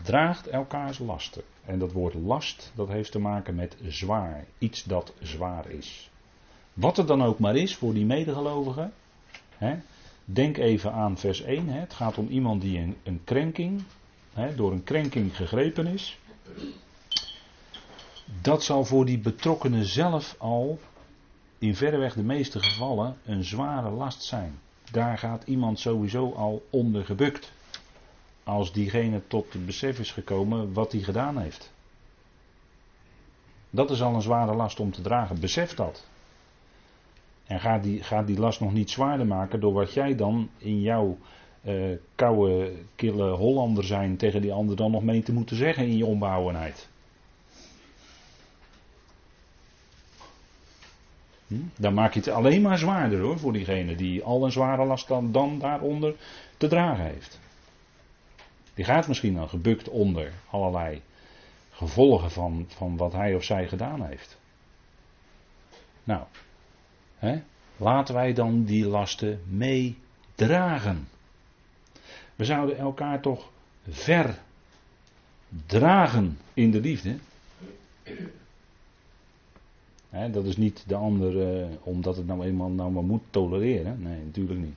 draagt 0.03 0.47
elkaars 0.47 0.99
lasten. 0.99 1.43
En 1.65 1.79
dat 1.79 1.91
woord 1.91 2.13
last, 2.13 2.71
dat 2.75 2.87
heeft 2.87 3.11
te 3.11 3.19
maken 3.19 3.55
met 3.55 3.77
zwaar. 3.87 4.45
Iets 4.57 4.83
dat 4.83 5.13
zwaar 5.21 5.69
is. 5.69 6.09
Wat 6.73 6.97
het 6.97 7.07
dan 7.07 7.23
ook 7.23 7.39
maar 7.39 7.55
is 7.55 7.75
voor 7.75 7.93
die 7.93 8.05
medegelovigen. 8.05 8.93
Hè, 9.57 9.75
denk 10.25 10.57
even 10.57 10.91
aan 10.91 11.17
vers 11.17 11.41
1. 11.41 11.67
Hè, 11.67 11.79
het 11.79 11.93
gaat 11.93 12.17
om 12.17 12.27
iemand 12.27 12.61
die 12.61 12.79
een, 12.79 12.95
een 13.03 13.21
krenking, 13.23 13.83
door 14.55 14.71
een 14.71 14.83
krenking 14.83 15.35
gegrepen 15.35 15.87
is. 15.87 16.19
Dat 18.41 18.63
zal 18.63 18.85
voor 18.85 19.05
die 19.05 19.19
betrokkenen 19.19 19.85
zelf 19.85 20.35
al 20.37 20.79
in 21.57 21.75
verreweg 21.75 22.13
de 22.13 22.23
meeste 22.23 22.59
gevallen 22.59 23.17
een 23.25 23.43
zware 23.43 23.89
last 23.89 24.23
zijn. 24.23 24.59
Daar 24.91 25.17
gaat 25.17 25.43
iemand 25.43 25.79
sowieso 25.79 26.33
al 26.33 26.65
onder 26.69 27.05
gebukt. 27.05 27.51
Als 28.43 28.73
diegene 28.73 29.21
tot 29.27 29.53
het 29.53 29.65
besef 29.65 29.99
is 29.99 30.11
gekomen 30.11 30.73
wat 30.73 30.91
hij 30.91 31.01
gedaan 31.01 31.37
heeft. 31.37 31.71
Dat 33.69 33.91
is 33.91 34.01
al 34.01 34.15
een 34.15 34.21
zware 34.21 34.55
last 34.55 34.79
om 34.79 34.91
te 34.91 35.01
dragen. 35.01 35.39
Besef 35.39 35.73
dat. 35.73 36.05
En 37.45 37.59
ga 37.59 37.79
die, 37.79 38.03
ga 38.03 38.23
die 38.23 38.39
last 38.39 38.59
nog 38.59 38.73
niet 38.73 38.89
zwaarder 38.89 39.27
maken 39.27 39.59
door 39.59 39.73
wat 39.73 39.93
jij 39.93 40.15
dan 40.15 40.49
in 40.57 40.81
jouw 40.81 41.17
uh, 41.65 41.97
koude, 42.15 42.73
kille 42.95 43.29
Hollander 43.29 43.83
zijn 43.83 44.17
tegen 44.17 44.41
die 44.41 44.53
ander 44.53 44.75
dan 44.75 44.91
nog 44.91 45.03
mee 45.03 45.23
te 45.23 45.33
moeten 45.33 45.55
zeggen 45.55 45.85
in 45.85 45.97
je 45.97 46.05
onbehouwenheid. 46.05 46.89
Dan 51.75 51.93
maak 51.93 52.13
je 52.13 52.19
het 52.19 52.29
alleen 52.29 52.61
maar 52.61 52.77
zwaarder 52.77 53.19
hoor 53.19 53.39
voor 53.39 53.53
diegene 53.53 53.95
die 53.95 54.23
al 54.23 54.45
een 54.45 54.51
zware 54.51 54.85
last 54.85 55.07
dan, 55.07 55.31
dan 55.31 55.59
daaronder 55.59 56.15
te 56.57 56.67
dragen 56.67 57.05
heeft. 57.05 57.39
Die 58.73 58.85
gaat 58.85 59.07
misschien 59.07 59.33
dan 59.33 59.49
gebukt 59.49 59.89
onder 59.89 60.33
allerlei 60.49 61.01
gevolgen 61.71 62.31
van, 62.31 62.65
van 62.67 62.97
wat 62.97 63.13
hij 63.13 63.35
of 63.35 63.43
zij 63.43 63.67
gedaan 63.67 64.05
heeft. 64.05 64.37
Nou, 66.03 66.23
hè, 67.17 67.41
laten 67.77 68.13
wij 68.13 68.33
dan 68.33 68.63
die 68.63 68.87
lasten 68.87 69.41
meedragen. 69.47 71.07
We 72.35 72.45
zouden 72.45 72.77
elkaar 72.77 73.21
toch 73.21 73.49
verdragen 73.89 74.39
in 76.53 76.71
de 76.71 76.79
liefde 76.79 77.17
dat 80.09 80.45
is 80.45 80.57
niet 80.57 80.83
de 80.87 80.95
ander 80.95 81.59
uh, 81.59 81.65
omdat 81.83 82.15
het 82.15 82.27
nou 82.27 82.45
eenmaal 82.45 82.69
nou 82.69 82.91
maar 82.91 83.03
moet 83.03 83.23
tolereren. 83.29 84.01
Nee, 84.01 84.23
natuurlijk 84.23 84.59
niet. 84.59 84.75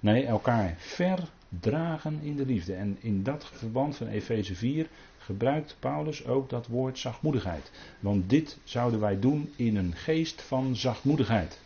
Nee, 0.00 0.26
elkaar 0.26 0.74
verdragen 0.78 2.20
in 2.22 2.36
de 2.36 2.46
liefde. 2.46 2.74
En 2.74 2.96
in 3.00 3.22
dat 3.22 3.44
verband 3.44 3.96
van 3.96 4.06
Efeze 4.06 4.54
4 4.54 4.88
gebruikt 5.18 5.76
Paulus 5.78 6.26
ook 6.26 6.50
dat 6.50 6.66
woord 6.66 6.98
zachtmoedigheid. 6.98 7.70
Want 8.00 8.30
dit 8.30 8.58
zouden 8.64 9.00
wij 9.00 9.20
doen 9.20 9.52
in 9.56 9.76
een 9.76 9.94
geest 9.94 10.42
van 10.42 10.76
zachtmoedigheid. 10.76 11.60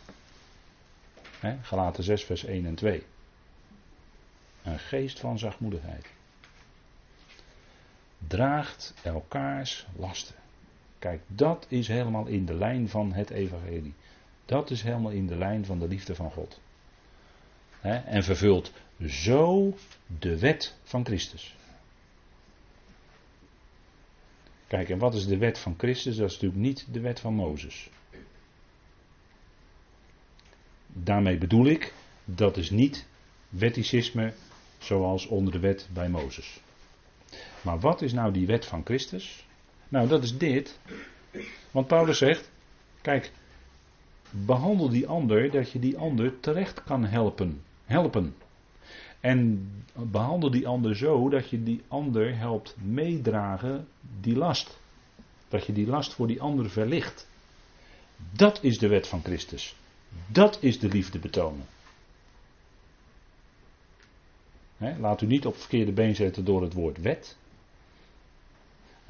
He, 1.39 1.55
Galaten 1.61 2.03
6, 2.03 2.23
vers 2.23 2.45
1 2.45 2.65
en 2.65 2.75
2. 2.75 3.03
Een 4.63 4.79
geest 4.79 5.19
van 5.19 5.39
zachtmoedigheid. 5.39 6.05
Draagt 8.27 8.93
elkaars 9.03 9.87
lasten. 9.95 10.40
Kijk, 11.01 11.21
dat 11.27 11.65
is 11.69 11.87
helemaal 11.87 12.25
in 12.25 12.45
de 12.45 12.53
lijn 12.53 12.89
van 12.89 13.13
het 13.13 13.29
evangelie. 13.29 13.93
Dat 14.45 14.69
is 14.69 14.81
helemaal 14.81 15.11
in 15.11 15.27
de 15.27 15.35
lijn 15.35 15.65
van 15.65 15.79
de 15.79 15.87
liefde 15.87 16.15
van 16.15 16.31
God. 16.31 16.61
en 17.81 18.23
vervult 18.23 18.71
zo 19.07 19.73
de 20.19 20.39
wet 20.39 20.77
van 20.83 21.05
Christus. 21.05 21.55
Kijk, 24.67 24.89
en 24.89 24.97
wat 24.97 25.13
is 25.13 25.25
de 25.25 25.37
wet 25.37 25.59
van 25.59 25.75
Christus? 25.77 26.15
Dat 26.15 26.29
is 26.29 26.33
natuurlijk 26.33 26.61
niet 26.61 26.87
de 26.91 26.99
wet 26.99 27.19
van 27.19 27.33
Mozes. 27.33 27.89
Daarmee 30.87 31.37
bedoel 31.37 31.65
ik, 31.65 31.93
dat 32.25 32.57
is 32.57 32.69
niet 32.69 33.07
wetticisme 33.49 34.33
zoals 34.77 35.27
onder 35.27 35.53
de 35.53 35.59
wet 35.59 35.89
bij 35.93 36.09
Mozes. 36.09 36.61
Maar 37.61 37.79
wat 37.79 38.01
is 38.01 38.13
nou 38.13 38.33
die 38.33 38.45
wet 38.45 38.65
van 38.65 38.85
Christus? 38.85 39.45
Nou, 39.91 40.07
dat 40.07 40.23
is 40.23 40.37
dit. 40.37 40.79
Want 41.71 41.87
Paulus 41.87 42.17
zegt: 42.17 42.51
Kijk, 43.01 43.31
behandel 44.29 44.89
die 44.89 45.07
ander 45.07 45.51
dat 45.51 45.71
je 45.71 45.79
die 45.79 45.97
ander 45.97 46.39
terecht 46.39 46.83
kan 46.83 47.05
helpen. 47.05 47.61
Helpen. 47.85 48.35
En 49.19 49.69
behandel 49.93 50.51
die 50.51 50.67
ander 50.67 50.95
zo 50.95 51.29
dat 51.29 51.49
je 51.49 51.63
die 51.63 51.81
ander 51.87 52.37
helpt 52.37 52.75
meedragen 52.81 53.87
die 54.21 54.35
last. 54.35 54.79
Dat 55.47 55.65
je 55.65 55.73
die 55.73 55.87
last 55.87 56.13
voor 56.13 56.27
die 56.27 56.41
ander 56.41 56.69
verlicht. 56.69 57.27
Dat 58.31 58.63
is 58.63 58.77
de 58.77 58.87
wet 58.87 59.07
van 59.07 59.23
Christus. 59.23 59.75
Dat 60.27 60.57
is 60.61 60.79
de 60.79 60.87
liefde 60.87 61.19
betonen. 61.19 61.65
laat 64.77 65.21
u 65.21 65.25
niet 65.25 65.45
op 65.45 65.55
verkeerde 65.55 65.91
been 65.91 66.15
zetten 66.15 66.45
door 66.45 66.61
het 66.61 66.73
woord 66.73 67.01
wet. 67.01 67.37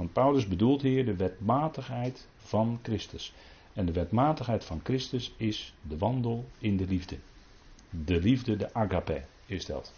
Want 0.01 0.13
Paulus 0.13 0.47
bedoelt 0.47 0.81
hier 0.81 1.05
de 1.05 1.15
wetmatigheid 1.15 2.27
van 2.37 2.79
Christus. 2.81 3.33
En 3.73 3.85
de 3.85 3.91
wetmatigheid 3.91 4.65
van 4.65 4.79
Christus 4.83 5.33
is 5.37 5.73
de 5.81 5.97
wandel 5.97 6.45
in 6.59 6.77
de 6.77 6.85
liefde. 6.87 7.17
De 7.89 8.19
liefde, 8.19 8.57
de 8.57 8.73
agape, 8.73 9.21
is 9.45 9.65
dat. 9.65 9.93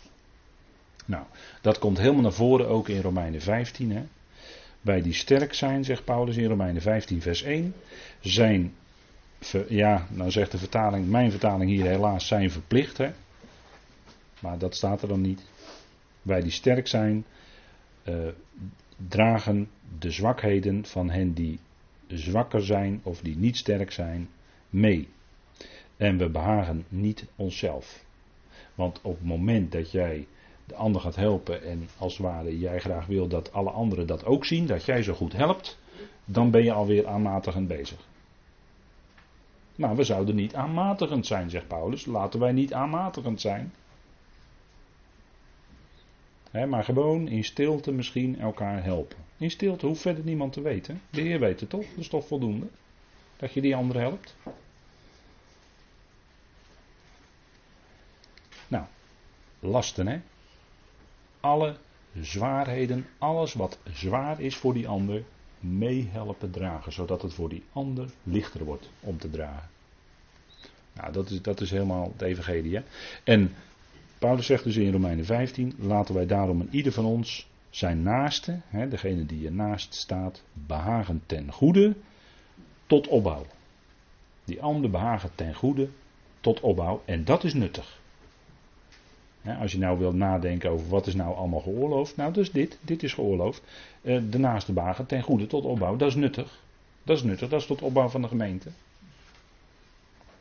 Nou, 1.05 1.25
dat 1.62 1.79
komt 1.79 1.98
helemaal 1.98 2.22
naar 2.22 2.33
voren 2.33 2.67
ook 2.67 2.89
in 2.89 3.01
Romeinen 3.01 3.41
15. 3.41 3.91
Hè. 3.91 4.03
Bij 4.81 5.01
die 5.01 5.13
sterk 5.13 5.53
zijn, 5.53 5.83
zegt 5.83 6.03
Paulus 6.03 6.38
in 6.38 6.48
Romeinen 6.48 6.81
15, 6.81 7.22
vers 7.22 7.41
1, 7.43 7.75
zijn, 8.19 8.74
ja, 9.67 10.07
nou 10.10 10.31
zegt 10.31 10.51
de 10.51 10.57
vertaling, 10.57 11.10
mijn 11.10 11.31
vertaling 11.31 11.69
hier 11.69 11.86
helaas, 11.86 12.27
zijn 12.27 12.51
verplicht. 12.51 12.98
Hè. 12.98 13.12
Maar 14.39 14.57
dat 14.57 14.75
staat 14.75 15.01
er 15.01 15.07
dan 15.07 15.22
niet. 15.22 15.41
Bij 16.22 16.41
die 16.41 16.51
sterk 16.51 16.88
zijn, 16.88 17.25
uh, 18.03 18.27
dragen 19.07 19.69
de 20.00 20.12
zwakheden 20.12 20.85
van 20.85 21.09
hen 21.09 21.33
die 21.33 21.59
zwakker 22.07 22.65
zijn 22.65 23.00
of 23.03 23.21
die 23.21 23.38
niet 23.38 23.57
sterk 23.57 23.91
zijn 23.91 24.29
mee. 24.69 25.07
En 25.97 26.17
we 26.17 26.29
behagen 26.29 26.85
niet 26.89 27.25
onszelf. 27.35 28.03
Want 28.75 29.01
op 29.01 29.17
het 29.17 29.27
moment 29.27 29.71
dat 29.71 29.91
jij 29.91 30.27
de 30.65 30.75
ander 30.75 31.01
gaat 31.01 31.15
helpen 31.15 31.63
en 31.63 31.88
als 31.97 32.17
het 32.17 32.25
ware 32.25 32.59
jij 32.59 32.79
graag 32.79 33.05
wil 33.05 33.27
dat 33.27 33.53
alle 33.53 33.69
anderen 33.69 34.07
dat 34.07 34.25
ook 34.25 34.45
zien, 34.45 34.65
dat 34.65 34.85
jij 34.85 35.03
zo 35.03 35.13
goed 35.13 35.33
helpt, 35.33 35.79
dan 36.25 36.51
ben 36.51 36.63
je 36.63 36.71
alweer 36.71 37.07
aanmatigend 37.07 37.67
bezig. 37.67 38.07
Maar 39.75 39.95
we 39.95 40.03
zouden 40.03 40.35
niet 40.35 40.55
aanmatigend 40.55 41.25
zijn, 41.25 41.50
zegt 41.50 41.67
Paulus. 41.67 42.05
Laten 42.05 42.39
wij 42.39 42.51
niet 42.51 42.73
aanmatigend 42.73 43.41
zijn 43.41 43.73
maar 46.53 46.83
gewoon 46.83 47.27
in 47.27 47.43
stilte 47.43 47.91
misschien 47.91 48.39
elkaar 48.39 48.83
helpen. 48.83 49.17
In 49.38 49.51
stilte 49.51 49.86
hoeft 49.86 50.01
verder 50.01 50.24
niemand 50.24 50.53
te 50.53 50.62
weten. 50.62 51.01
De 51.10 51.22
Heer 51.22 51.39
weet 51.39 51.60
het 51.60 51.69
toch? 51.69 51.86
Dat 51.89 51.98
is 51.98 52.07
toch 52.07 52.27
voldoende? 52.27 52.67
Dat 53.38 53.53
je 53.53 53.62
die 53.62 53.75
ander 53.75 54.00
helpt. 54.00 54.36
Nou, 58.67 58.86
lasten 59.60 60.07
hè. 60.07 60.22
Alle 61.39 61.75
zwaarheden, 62.22 63.07
alles 63.17 63.53
wat 63.53 63.77
zwaar 63.93 64.41
is 64.41 64.55
voor 64.55 64.74
die 64.74 64.88
ander, 64.88 65.24
meehelpen 65.60 66.51
dragen. 66.51 66.93
Zodat 66.93 67.22
het 67.22 67.33
voor 67.33 67.50
die 67.50 67.63
ander 67.74 68.10
lichter 68.24 68.63
wordt 68.63 68.89
om 69.00 69.17
te 69.17 69.29
dragen. 69.29 69.69
Nou, 70.93 71.12
dat 71.12 71.29
is, 71.29 71.41
dat 71.41 71.62
is 71.62 71.72
helemaal 71.72 72.12
het 72.13 72.22
evangelie. 72.22 72.75
Hè? 72.75 72.81
En 73.24 73.55
Paulus 74.23 74.45
zegt 74.45 74.63
dus 74.63 74.75
in 74.75 74.91
Romeinen 74.91 75.25
15, 75.25 75.73
laten 75.79 76.15
wij 76.15 76.25
daarom 76.25 76.61
in 76.61 76.67
ieder 76.71 76.91
van 76.91 77.05
ons 77.05 77.47
zijn 77.69 78.01
naaste, 78.01 78.59
hè, 78.67 78.87
degene 78.87 79.25
die 79.25 79.41
je 79.41 79.51
naast 79.51 79.93
staat, 79.93 80.43
behagen 80.53 81.23
ten 81.25 81.51
goede 81.51 81.95
tot 82.85 83.07
opbouw. 83.07 83.45
Die 84.45 84.61
ander 84.61 84.89
behagen 84.89 85.29
ten 85.35 85.55
goede 85.55 85.89
tot 86.39 86.59
opbouw 86.59 87.01
en 87.05 87.25
dat 87.25 87.43
is 87.43 87.53
nuttig. 87.53 87.99
als 89.59 89.71
je 89.71 89.77
nou 89.77 89.99
wilt 89.99 90.15
nadenken 90.15 90.69
over 90.69 90.87
wat 90.89 91.07
is 91.07 91.15
nou 91.15 91.35
allemaal 91.35 91.59
geoorloofd, 91.59 92.15
nou 92.15 92.33
dus 92.33 92.51
dit, 92.51 92.77
dit 92.81 93.03
is 93.03 93.13
geoorloofd. 93.13 93.61
Uh, 94.01 94.21
de 94.29 94.39
naaste 94.39 94.73
behagen 94.73 95.05
ten 95.05 95.21
goede 95.21 95.47
tot 95.47 95.63
opbouw, 95.63 95.95
dat 95.95 96.09
is 96.09 96.15
nuttig. 96.15 96.59
Dat 97.03 97.17
is 97.17 97.23
nuttig, 97.23 97.49
dat 97.49 97.61
is 97.61 97.67
tot 97.67 97.81
opbouw 97.81 98.09
van 98.09 98.21
de 98.21 98.27
gemeente. 98.27 98.69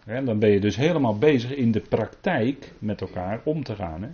En 0.05 0.25
dan 0.25 0.39
ben 0.39 0.51
je 0.51 0.61
dus 0.61 0.77
helemaal 0.77 1.19
bezig 1.19 1.55
in 1.55 1.73
de 1.73 1.81
praktijk 1.81 2.73
met 2.79 3.01
elkaar 3.01 3.41
om 3.45 3.65
te 3.65 3.75
gaan. 3.75 4.03
Hè? 4.03 4.09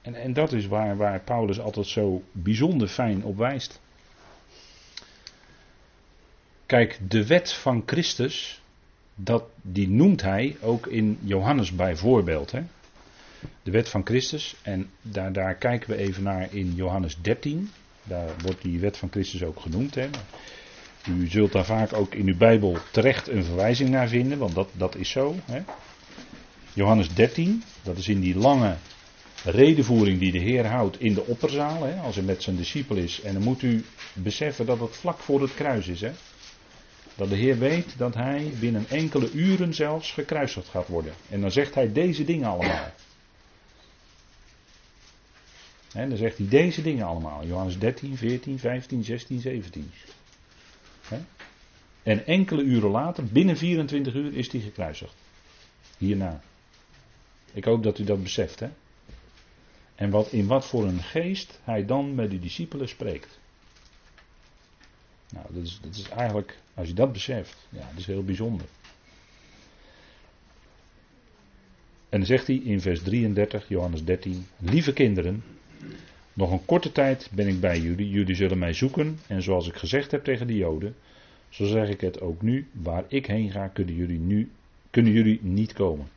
En, 0.00 0.14
en 0.14 0.32
dat 0.32 0.52
is 0.52 0.66
waar, 0.66 0.96
waar 0.96 1.20
Paulus 1.20 1.60
altijd 1.60 1.86
zo 1.86 2.22
bijzonder 2.32 2.88
fijn 2.88 3.24
op 3.24 3.36
wijst. 3.36 3.80
Kijk, 6.66 6.98
de 7.08 7.26
wet 7.26 7.52
van 7.52 7.82
Christus, 7.86 8.62
dat, 9.14 9.44
die 9.62 9.88
noemt 9.88 10.22
hij 10.22 10.56
ook 10.60 10.86
in 10.86 11.18
Johannes 11.22 11.72
bijvoorbeeld. 11.72 12.50
Hè? 12.50 12.62
De 13.62 13.70
wet 13.70 13.88
van 13.88 14.06
Christus. 14.06 14.56
En 14.62 14.90
daar, 15.02 15.32
daar 15.32 15.54
kijken 15.54 15.90
we 15.90 15.96
even 15.96 16.22
naar 16.22 16.54
in 16.54 16.74
Johannes 16.74 17.20
13. 17.20 17.70
Daar 18.02 18.28
wordt 18.42 18.62
die 18.62 18.80
wet 18.80 18.96
van 18.96 19.10
Christus 19.10 19.42
ook 19.42 19.60
genoemd. 19.60 19.94
Hè? 19.94 20.08
U 21.08 21.28
zult 21.28 21.52
daar 21.52 21.64
vaak 21.64 21.92
ook 21.92 22.14
in 22.14 22.26
uw 22.26 22.36
Bijbel 22.36 22.78
terecht 22.90 23.28
een 23.28 23.44
verwijzing 23.44 23.90
naar 23.90 24.08
vinden, 24.08 24.38
want 24.38 24.54
dat, 24.54 24.68
dat 24.72 24.96
is 24.96 25.10
zo. 25.10 25.34
Hè? 25.44 25.62
Johannes 26.72 27.14
13, 27.14 27.62
dat 27.82 27.96
is 27.96 28.08
in 28.08 28.20
die 28.20 28.36
lange 28.36 28.76
redenvoering 29.44 30.18
die 30.18 30.32
de 30.32 30.38
Heer 30.38 30.66
houdt 30.66 31.00
in 31.00 31.14
de 31.14 31.26
opperzaal, 31.26 31.82
hè, 31.82 32.00
als 32.00 32.14
hij 32.14 32.24
met 32.24 32.42
zijn 32.42 32.56
discipel 32.56 32.96
is. 32.96 33.20
En 33.20 33.32
dan 33.32 33.42
moet 33.42 33.62
u 33.62 33.84
beseffen 34.12 34.66
dat 34.66 34.80
het 34.80 34.96
vlak 34.96 35.18
voor 35.18 35.42
het 35.42 35.54
kruis 35.54 35.88
is. 35.88 36.00
Hè? 36.00 36.10
Dat 37.14 37.28
de 37.28 37.36
Heer 37.36 37.58
weet 37.58 37.98
dat 37.98 38.14
hij 38.14 38.52
binnen 38.58 38.84
enkele 38.88 39.30
uren 39.30 39.74
zelfs 39.74 40.12
gekruisigd 40.12 40.68
gaat 40.68 40.88
worden. 40.88 41.12
En 41.28 41.40
dan 41.40 41.50
zegt 41.50 41.74
hij 41.74 41.92
deze 41.92 42.24
dingen 42.24 42.48
allemaal. 42.48 42.92
En 45.92 46.08
dan 46.08 46.18
zegt 46.18 46.38
hij 46.38 46.48
deze 46.48 46.82
dingen 46.82 47.06
allemaal. 47.06 47.46
Johannes 47.46 47.78
13, 47.78 48.16
14, 48.16 48.58
15, 48.58 49.04
16, 49.04 49.40
17. 49.40 49.90
En 52.02 52.26
enkele 52.26 52.62
uren 52.62 52.90
later, 52.90 53.24
binnen 53.24 53.56
24 53.56 54.14
uur, 54.14 54.34
is 54.34 54.52
hij 54.52 54.60
gekruisigd. 54.60 55.14
Hierna. 55.98 56.40
Ik 57.52 57.64
hoop 57.64 57.82
dat 57.82 57.98
u 57.98 58.04
dat 58.04 58.22
beseft. 58.22 58.60
Hè? 58.60 58.68
En 59.94 60.10
wat, 60.10 60.32
in 60.32 60.46
wat 60.46 60.66
voor 60.66 60.84
een 60.84 61.02
geest 61.02 61.60
hij 61.62 61.84
dan 61.84 62.14
met 62.14 62.30
de 62.30 62.38
discipelen 62.38 62.88
spreekt. 62.88 63.38
Nou, 65.32 65.46
dat 65.50 65.62
is, 65.62 65.78
dat 65.82 65.94
is 65.94 66.08
eigenlijk, 66.08 66.58
als 66.74 66.88
je 66.88 66.94
dat 66.94 67.12
beseft, 67.12 67.56
ja, 67.68 67.88
dat 67.88 67.98
is 67.98 68.06
heel 68.06 68.24
bijzonder. 68.24 68.66
En 72.08 72.18
dan 72.18 72.26
zegt 72.26 72.46
hij 72.46 72.56
in 72.56 72.80
vers 72.80 73.02
33, 73.02 73.68
Johannes 73.68 74.04
13, 74.04 74.46
lieve 74.58 74.92
kinderen, 74.92 75.44
nog 76.32 76.50
een 76.50 76.64
korte 76.64 76.92
tijd 76.92 77.28
ben 77.32 77.48
ik 77.48 77.60
bij 77.60 77.78
jullie, 77.78 78.08
jullie 78.08 78.34
zullen 78.34 78.58
mij 78.58 78.72
zoeken 78.72 79.18
en 79.26 79.42
zoals 79.42 79.68
ik 79.68 79.76
gezegd 79.76 80.10
heb 80.10 80.24
tegen 80.24 80.46
de 80.46 80.56
Joden, 80.56 80.96
zo 81.48 81.64
zeg 81.64 81.88
ik 81.88 82.00
het 82.00 82.20
ook 82.20 82.42
nu, 82.42 82.68
waar 82.72 83.04
ik 83.08 83.26
heen 83.26 83.50
ga 83.50 83.68
kunnen 83.68 83.94
jullie, 83.94 84.18
nu, 84.18 84.50
kunnen 84.90 85.12
jullie 85.12 85.38
niet 85.42 85.72
komen. 85.72 86.08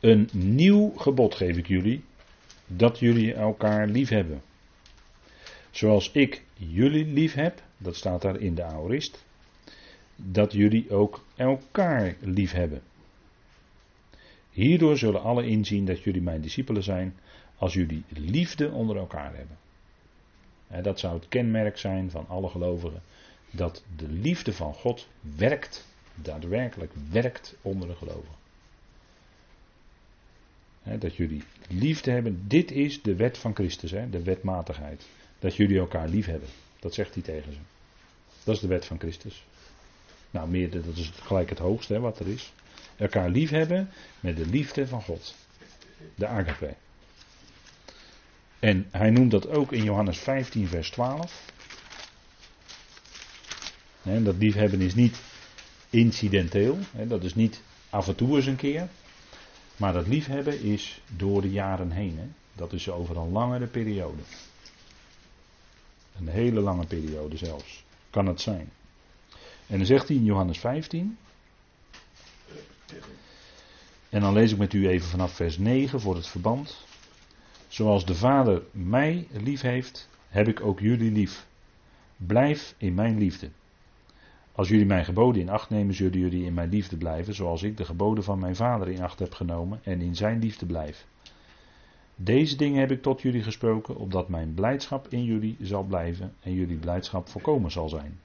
Een 0.00 0.28
nieuw 0.32 0.92
gebod 0.96 1.34
geef 1.34 1.56
ik 1.56 1.66
jullie, 1.66 2.04
dat 2.66 2.98
jullie 2.98 3.34
elkaar 3.34 3.86
lief 3.86 4.08
hebben. 4.08 4.42
Zoals 5.70 6.10
ik 6.12 6.42
jullie 6.54 7.06
lief 7.06 7.34
heb, 7.34 7.62
dat 7.78 7.96
staat 7.96 8.22
daar 8.22 8.40
in 8.40 8.54
de 8.54 8.62
aorist, 8.62 9.24
dat 10.16 10.52
jullie 10.52 10.90
ook 10.90 11.24
elkaar 11.36 12.16
lief 12.20 12.52
hebben. 12.52 12.82
Hierdoor 14.50 14.98
zullen 14.98 15.22
alle 15.22 15.46
inzien 15.46 15.84
dat 15.84 16.02
jullie 16.02 16.22
mijn 16.22 16.40
discipelen 16.40 16.82
zijn, 16.82 17.14
als 17.56 17.74
jullie 17.74 18.04
liefde 18.08 18.70
onder 18.70 18.96
elkaar 18.96 19.34
hebben. 19.34 19.58
Dat 20.82 20.98
zou 20.98 21.14
het 21.14 21.28
kenmerk 21.28 21.78
zijn 21.78 22.10
van 22.10 22.28
alle 22.28 22.48
gelovigen, 22.48 23.02
dat 23.50 23.84
de 23.96 24.08
liefde 24.08 24.52
van 24.52 24.74
God 24.74 25.08
werkt, 25.20 25.86
daadwerkelijk 26.14 26.92
werkt 27.10 27.56
onder 27.62 27.88
de 27.88 27.94
gelovigen 27.94 28.36
dat 30.98 31.16
jullie 31.16 31.42
liefde 31.68 32.10
hebben. 32.10 32.44
Dit 32.46 32.70
is 32.70 33.02
de 33.02 33.14
wet 33.16 33.38
van 33.38 33.54
Christus, 33.54 33.90
de 33.90 34.22
wetmatigheid. 34.22 35.06
Dat 35.38 35.56
jullie 35.56 35.78
elkaar 35.78 36.08
lief 36.08 36.26
hebben. 36.26 36.48
Dat 36.80 36.94
zegt 36.94 37.14
hij 37.14 37.22
tegen 37.22 37.52
ze. 37.52 37.58
Dat 38.44 38.54
is 38.54 38.60
de 38.60 38.66
wet 38.66 38.84
van 38.84 38.98
Christus. 38.98 39.44
Nou, 40.30 40.48
meer, 40.48 40.70
dat 40.70 40.96
is 40.96 41.10
gelijk 41.10 41.48
het 41.48 41.58
hoogste 41.58 42.00
wat 42.00 42.18
er 42.18 42.28
is. 42.28 42.52
Elkaar 42.96 43.28
lief 43.30 43.50
hebben 43.50 43.90
met 44.20 44.36
de 44.36 44.46
liefde 44.46 44.86
van 44.86 45.02
God. 45.02 45.34
De 46.14 46.26
agape. 46.26 46.74
En 48.66 48.86
hij 48.90 49.10
noemt 49.10 49.30
dat 49.30 49.48
ook 49.48 49.72
in 49.72 49.84
Johannes 49.84 50.18
15, 50.18 50.68
vers 50.68 50.90
12. 50.90 51.52
En 54.02 54.24
dat 54.24 54.36
liefhebben 54.36 54.80
is 54.80 54.94
niet 54.94 55.20
incidenteel. 55.90 56.78
Dat 56.92 57.24
is 57.24 57.34
niet 57.34 57.62
af 57.90 58.08
en 58.08 58.14
toe 58.14 58.36
eens 58.36 58.46
een 58.46 58.56
keer. 58.56 58.88
Maar 59.76 59.92
dat 59.92 60.06
liefhebben 60.06 60.60
is 60.60 61.00
door 61.16 61.42
de 61.42 61.50
jaren 61.50 61.90
heen. 61.90 62.34
Dat 62.52 62.72
is 62.72 62.90
over 62.90 63.16
een 63.16 63.32
langere 63.32 63.66
periode. 63.66 64.22
Een 66.18 66.28
hele 66.28 66.60
lange 66.60 66.86
periode 66.86 67.36
zelfs. 67.36 67.84
Kan 68.10 68.26
het 68.26 68.40
zijn. 68.40 68.70
En 69.66 69.76
dan 69.76 69.86
zegt 69.86 70.08
hij 70.08 70.16
in 70.16 70.24
Johannes 70.24 70.58
15. 70.58 71.18
En 74.08 74.20
dan 74.20 74.32
lees 74.32 74.52
ik 74.52 74.58
met 74.58 74.72
u 74.72 74.88
even 74.88 75.08
vanaf 75.08 75.32
vers 75.32 75.58
9 75.58 76.00
voor 76.00 76.14
het 76.14 76.26
verband. 76.26 76.85
Zoals 77.68 78.06
de 78.06 78.14
Vader 78.14 78.62
mij 78.70 79.26
lief 79.30 79.60
heeft, 79.60 80.08
heb 80.28 80.48
ik 80.48 80.60
ook 80.60 80.80
jullie 80.80 81.12
lief. 81.12 81.46
Blijf 82.16 82.74
in 82.78 82.94
mijn 82.94 83.18
liefde. 83.18 83.50
Als 84.52 84.68
jullie 84.68 84.86
mijn 84.86 85.04
geboden 85.04 85.40
in 85.42 85.48
acht 85.48 85.70
nemen, 85.70 85.94
zullen 85.94 86.18
jullie 86.18 86.44
in 86.44 86.54
mijn 86.54 86.68
liefde 86.68 86.96
blijven, 86.96 87.34
zoals 87.34 87.62
ik 87.62 87.76
de 87.76 87.84
geboden 87.84 88.24
van 88.24 88.38
mijn 88.38 88.56
vader 88.56 88.88
in 88.88 89.02
acht 89.02 89.18
heb 89.18 89.34
genomen 89.34 89.80
en 89.82 90.00
in 90.00 90.16
zijn 90.16 90.38
liefde 90.38 90.66
blijf. 90.66 91.06
Deze 92.14 92.56
dingen 92.56 92.80
heb 92.80 92.90
ik 92.90 93.02
tot 93.02 93.22
jullie 93.22 93.42
gesproken, 93.42 93.96
opdat 93.96 94.28
mijn 94.28 94.54
blijdschap 94.54 95.08
in 95.08 95.24
jullie 95.24 95.56
zal 95.60 95.82
blijven 95.82 96.34
en 96.40 96.52
jullie 96.52 96.76
blijdschap 96.76 97.28
volkomen 97.28 97.70
zal 97.70 97.88
zijn. 97.88 98.20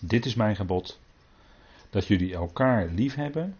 Dit 0.00 0.26
is 0.26 0.34
mijn 0.34 0.56
gebod, 0.56 1.00
dat 1.90 2.06
jullie 2.06 2.34
elkaar 2.34 2.88
lief 2.88 3.14
hebben, 3.14 3.56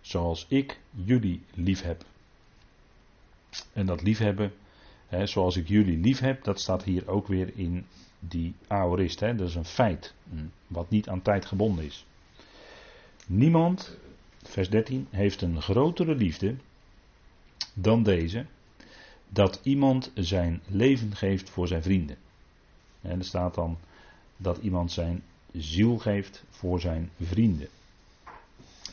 zoals 0.00 0.46
ik 0.48 0.78
jullie 0.90 1.42
lief 1.54 1.82
heb. 1.82 2.04
En 3.72 3.86
dat 3.86 4.02
liefhebben, 4.02 4.52
hè, 5.06 5.26
zoals 5.26 5.56
ik 5.56 5.68
jullie 5.68 5.98
lief 5.98 6.18
heb, 6.18 6.44
dat 6.44 6.60
staat 6.60 6.82
hier 6.82 7.08
ook 7.08 7.26
weer 7.26 7.50
in 7.54 7.86
die 8.18 8.54
aorist. 8.66 9.20
Hè, 9.20 9.34
dat 9.34 9.48
is 9.48 9.54
een 9.54 9.64
feit, 9.64 10.14
wat 10.66 10.90
niet 10.90 11.08
aan 11.08 11.22
tijd 11.22 11.44
gebonden 11.44 11.84
is. 11.84 12.06
Niemand, 13.26 13.96
vers 14.42 14.70
13, 14.70 15.06
heeft 15.10 15.42
een 15.42 15.62
grotere 15.62 16.14
liefde 16.14 16.54
dan 17.74 18.02
deze, 18.02 18.46
dat 19.28 19.60
iemand 19.62 20.10
zijn 20.14 20.62
leven 20.66 21.16
geeft 21.16 21.50
voor 21.50 21.68
zijn 21.68 21.82
vrienden. 21.82 22.16
En 23.00 23.18
er 23.18 23.24
staat 23.24 23.54
dan 23.54 23.78
dat 24.36 24.58
iemand 24.58 24.92
zijn 24.92 25.22
ziel 25.52 25.98
geeft 25.98 26.44
voor 26.50 26.80
zijn 26.80 27.10
vrienden. 27.20 27.68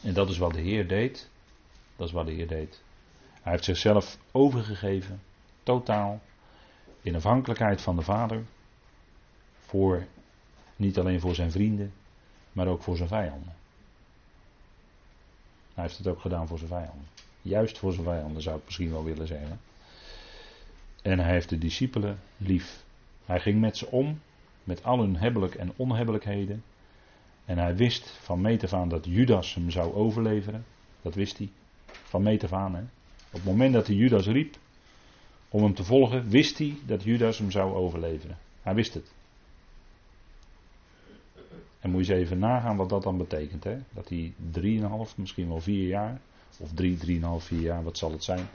En 0.02 0.14
dat 0.14 0.30
is 0.30 0.38
wat 0.38 0.54
de 0.54 0.62
Heer 0.62 0.88
deed. 0.88 1.30
Dat 1.96 2.08
is 2.08 2.14
wat 2.14 2.26
de 2.26 2.32
Heer 2.32 2.48
deed. 2.48 2.83
Hij 3.44 3.52
heeft 3.52 3.64
zichzelf 3.64 4.18
overgegeven, 4.32 5.22
totaal, 5.64 6.20
in 7.02 7.16
afhankelijkheid 7.16 7.82
van 7.82 7.96
de 7.96 8.02
Vader. 8.02 8.44
Voor, 9.60 10.06
niet 10.76 11.00
alleen 11.00 11.20
voor 11.20 11.36
zijn 11.36 11.52
vrienden, 11.52 11.94
maar 12.52 12.68
ook 12.68 12.84
voor 12.84 12.98
zijn 12.98 13.10
vijanden. 13.10 13.54
Hij 15.74 15.84
heeft 15.84 15.98
het 15.98 16.08
ook 16.08 16.20
gedaan 16.20 16.48
voor 16.48 16.58
zijn 16.58 16.70
vijanden. 16.70 17.08
Juist 17.42 17.78
voor 17.78 17.94
zijn 17.94 18.06
vijanden 18.06 18.42
zou 18.42 18.58
ik 18.58 18.66
misschien 18.66 18.92
wel 18.92 19.04
willen 19.04 19.28
zeggen. 19.28 19.60
En 21.02 21.20
hij 21.20 21.32
heeft 21.32 21.50
de 21.50 21.58
discipelen 21.58 22.20
lief. 22.38 22.84
Hij 23.26 23.40
ging 23.40 23.62
met 23.62 23.78
ze 23.78 23.88
om, 23.88 24.22
met 24.64 24.84
al 24.84 25.00
hun 25.00 25.18
hebbelijk 25.18 25.56
en 25.56 25.74
onhebbelijkheden. 25.76 26.64
En 27.46 27.58
hij 27.58 27.76
wist 27.76 28.10
van 28.10 28.42
meet 28.42 28.64
af 28.64 28.74
aan 28.74 28.90
dat 28.90 29.06
Judas 29.06 29.54
hem 29.54 29.70
zou 29.70 29.94
overleveren. 29.94 30.66
Dat 31.02 31.16
wist 31.16 31.38
hij. 31.38 31.52
Van 31.86 32.24
meet 32.24 32.44
af 32.44 32.54
aan. 32.54 32.76
Hè. 32.76 32.84
Op 33.34 33.40
het 33.40 33.52
moment 33.52 33.74
dat 33.74 33.88
hij 33.88 33.96
Judas 33.96 34.28
riep 34.28 34.56
om 35.50 35.64
hem 35.64 35.74
te 35.74 35.84
volgen, 35.84 36.30
wist 36.30 36.58
hij 36.58 36.78
dat 36.86 37.04
Judas 37.04 37.38
hem 37.38 37.52
zou 37.52 37.74
overleveren. 37.74 38.38
Hij 38.62 38.74
wist 38.74 38.94
het. 38.94 39.12
En 41.80 41.92
moet 41.92 42.06
je 42.06 42.14
eens 42.14 42.24
even 42.24 42.40
nagaan 42.40 42.76
wat 42.76 42.90
dat 42.90 43.04
dan 43.04 43.18
betekent. 43.18 43.64
Hè? 43.64 43.78
Dat 43.94 44.10
hij 44.10 44.34
3,5, 44.62 45.16
misschien 45.16 45.48
wel 45.48 45.62
4 45.62 45.88
jaar, 45.88 46.22
of 46.58 46.74
3, 46.74 46.98
3,5, 46.98 47.04
4 47.38 47.60
jaar, 47.60 47.84
wat 47.84 47.98
zal 47.98 48.12
het 48.12 48.24
zijn, 48.24 48.50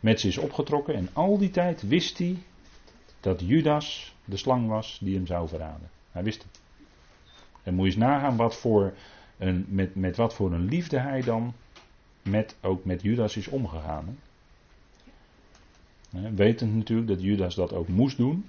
met 0.00 0.20
ze 0.20 0.28
is 0.28 0.38
opgetrokken. 0.38 0.94
En 0.94 1.08
al 1.12 1.38
die 1.38 1.50
tijd 1.50 1.82
wist 1.82 2.18
hij 2.18 2.36
dat 3.20 3.40
Judas 3.40 4.14
de 4.24 4.36
slang 4.36 4.68
was 4.68 4.98
die 5.02 5.14
hem 5.14 5.26
zou 5.26 5.48
verraden. 5.48 5.90
Hij 6.10 6.22
wist 6.22 6.42
het. 6.42 6.60
En 7.62 7.74
moet 7.74 7.84
je 7.84 7.90
eens 7.90 8.00
nagaan 8.00 8.36
wat 8.36 8.56
voor 8.56 8.94
een, 9.38 9.66
met, 9.68 9.94
met 9.94 10.16
wat 10.16 10.34
voor 10.34 10.52
een 10.52 10.64
liefde 10.64 10.98
hij 10.98 11.20
dan 11.22 11.54
met, 12.22 12.56
ook 12.60 12.84
met 12.84 13.02
Judas 13.02 13.36
is 13.36 13.48
omgegaan. 13.48 14.18
Hè? 16.10 16.34
Wetend 16.34 16.74
natuurlijk 16.74 17.08
dat 17.08 17.22
Judas 17.22 17.54
dat 17.54 17.72
ook 17.72 17.88
moest 17.88 18.16
doen. 18.16 18.44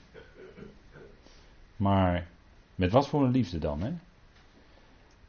Maar 1.76 2.28
met 2.76 2.92
wat 2.92 3.08
voor 3.08 3.24
een 3.24 3.32
liefde 3.32 3.60
dan? 3.60 3.82
Hè? 3.82 3.92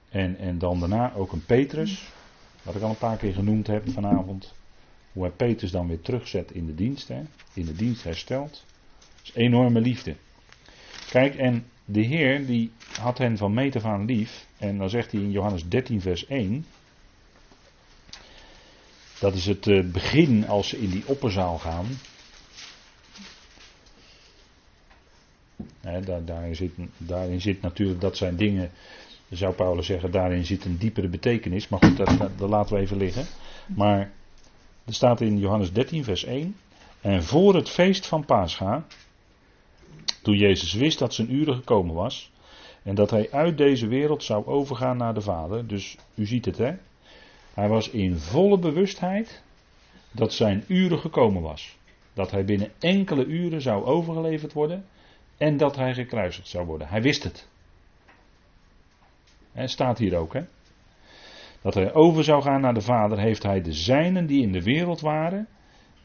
En, 0.09 0.39
en 0.39 0.59
dan 0.59 0.81
daarna 0.81 1.15
ook 1.15 1.33
een 1.33 1.45
Petrus, 1.45 2.09
wat 2.63 2.75
ik 2.75 2.83
al 2.83 2.91
een 2.91 2.97
paar 2.97 3.17
keer 3.17 3.33
genoemd 3.33 3.67
heb 3.67 3.91
vanavond. 3.91 4.55
Hoe 5.13 5.23
hij 5.23 5.33
Petrus 5.33 5.71
dan 5.71 5.89
weer 5.89 6.01
terugzet 6.01 6.51
in 6.51 6.67
de 6.67 6.75
dienst, 6.75 7.09
hè, 7.09 7.23
in 7.53 7.65
de 7.65 7.75
dienst 7.75 8.05
herstelt. 8.05 8.65
Dat 8.99 9.23
is 9.23 9.35
enorme 9.35 9.81
liefde. 9.81 10.17
Kijk, 11.11 11.35
en 11.35 11.65
de 11.85 12.01
Heer 12.01 12.47
die 12.47 12.73
had 13.01 13.19
hen 13.19 13.37
van 13.37 13.55
meet 13.55 13.77
af 13.77 13.85
aan 13.85 14.05
lief. 14.05 14.47
En 14.59 14.79
dan 14.79 14.91
zegt 14.91 15.13
hij 15.13 15.21
in 15.21 15.31
Johannes 15.31 15.69
13, 15.69 16.01
vers 16.01 16.27
1. 16.27 16.65
Dat 19.23 19.35
is 19.35 19.47
het 19.47 19.67
eh, 19.67 19.85
begin 19.85 20.49
als 20.49 20.69
ze 20.69 20.79
in 20.79 20.91
die 20.91 21.03
opperzaal 21.07 21.59
gaan. 21.59 21.87
daar, 25.81 26.25
daarin, 26.25 26.57
zit, 26.57 26.73
daarin 26.97 27.41
zit 27.41 27.63
natuurlijk, 27.63 28.01
dat 28.01 28.17
zijn 28.17 28.37
dingen, 28.37 28.71
zou 29.31 29.55
Paulus 29.55 29.87
zeggen, 29.87 30.11
daarin 30.11 30.45
zit 30.45 30.65
een 30.65 30.79
diepere 30.79 31.09
betekenis. 31.09 31.69
Maar 31.69 31.79
goed, 31.83 31.97
dat, 31.97 32.39
dat 32.39 32.49
laten 32.49 32.75
we 32.77 32.81
even 32.81 32.97
liggen. 32.97 33.27
Maar 33.67 34.13
er 34.85 34.95
staat 34.95 35.21
in 35.21 35.39
Johannes 35.39 35.73
13, 35.73 36.05
vers 36.05 36.25
1. 36.25 36.57
En 37.01 37.23
voor 37.23 37.55
het 37.55 37.69
feest 37.69 38.07
van 38.07 38.25
Pascha, 38.25 38.85
toen 40.23 40.37
Jezus 40.37 40.73
wist 40.73 40.99
dat 40.99 41.15
zijn 41.15 41.35
uren 41.35 41.55
gekomen 41.55 41.95
was, 41.95 42.33
en 42.83 42.95
dat 42.95 43.11
hij 43.11 43.31
uit 43.31 43.59
deze 43.59 43.87
wereld 43.87 44.23
zou 44.23 44.47
overgaan 44.47 44.97
naar 44.97 45.15
de 45.15 45.21
Vader. 45.21 45.67
Dus 45.67 45.97
u 46.15 46.27
ziet 46.27 46.45
het 46.45 46.59
hè. 46.59 46.75
Hij 47.55 47.69
was 47.69 47.91
in 47.91 48.17
volle 48.17 48.59
bewustheid 48.59 49.43
dat 50.11 50.33
zijn 50.33 50.65
uren 50.67 50.99
gekomen 50.99 51.43
was. 51.43 51.77
Dat 52.13 52.31
hij 52.31 52.45
binnen 52.45 52.73
enkele 52.79 53.25
uren 53.25 53.61
zou 53.61 53.85
overgeleverd 53.85 54.53
worden 54.53 54.85
en 55.37 55.57
dat 55.57 55.77
hij 55.77 55.95
gekruisigd 55.95 56.49
zou 56.49 56.67
worden. 56.67 56.89
Hij 56.89 57.03
wist 57.03 57.23
het. 57.23 57.49
Het 59.53 59.71
staat 59.71 59.99
hier 59.99 60.17
ook 60.17 60.33
hè. 60.33 60.43
Dat 61.63 61.75
hij 61.75 61.95
over 61.95 62.25
zou 62.25 62.43
gaan 62.43 62.61
naar 62.61 62.75
de 62.75 62.81
Vader, 62.81 63.19
heeft 63.19 63.43
hij 63.43 63.63
de 63.63 63.73
zijnen 63.73 64.27
die 64.27 64.43
in 64.43 64.53
de 64.53 64.63
wereld 64.63 65.01
waren 65.01 65.49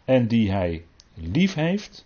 en 0.05 0.27
die 0.27 0.51
hij 0.51 0.85
lief 1.13 1.53
heeft, 1.53 2.05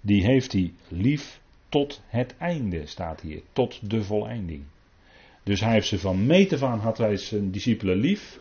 die 0.00 0.24
heeft 0.24 0.52
hij 0.52 0.72
lief 0.88 1.40
tot 1.68 2.02
het 2.06 2.36
einde, 2.36 2.86
staat 2.86 3.20
hier. 3.20 3.42
Tot 3.52 3.90
de 3.90 4.02
voleinding. 4.04 4.64
Dus 5.42 5.60
hij 5.60 5.72
heeft 5.72 5.86
ze 5.88 5.98
van 5.98 6.26
meet 6.26 6.52
af 6.52 6.62
aan, 6.62 6.78
had 6.78 6.98
hij 6.98 7.16
zijn 7.16 7.50
discipelen 7.50 7.96
lief, 7.96 8.40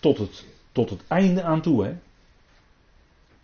tot 0.00 0.18
het, 0.18 0.44
tot 0.72 0.90
het 0.90 1.00
einde 1.06 1.42
aan 1.42 1.62
toe. 1.62 1.84
Hè? 1.84 1.96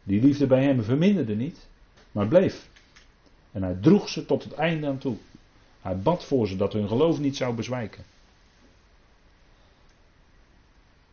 Die 0.02 0.22
liefde 0.22 0.46
bij 0.46 0.64
hem 0.64 0.82
verminderde 0.82 1.34
niet, 1.34 1.66
maar 2.12 2.28
bleef. 2.28 2.68
En 3.52 3.62
hij 3.62 3.76
droeg 3.80 4.08
ze 4.08 4.26
tot 4.26 4.44
het 4.44 4.52
einde 4.52 4.86
aan 4.86 4.98
toe. 4.98 5.16
Hij 5.80 5.98
bad 5.98 6.24
voor 6.24 6.48
ze 6.48 6.56
dat 6.56 6.72
hun 6.72 6.88
geloof 6.88 7.18
niet 7.18 7.36
zou 7.36 7.54
bezwijken. 7.54 8.04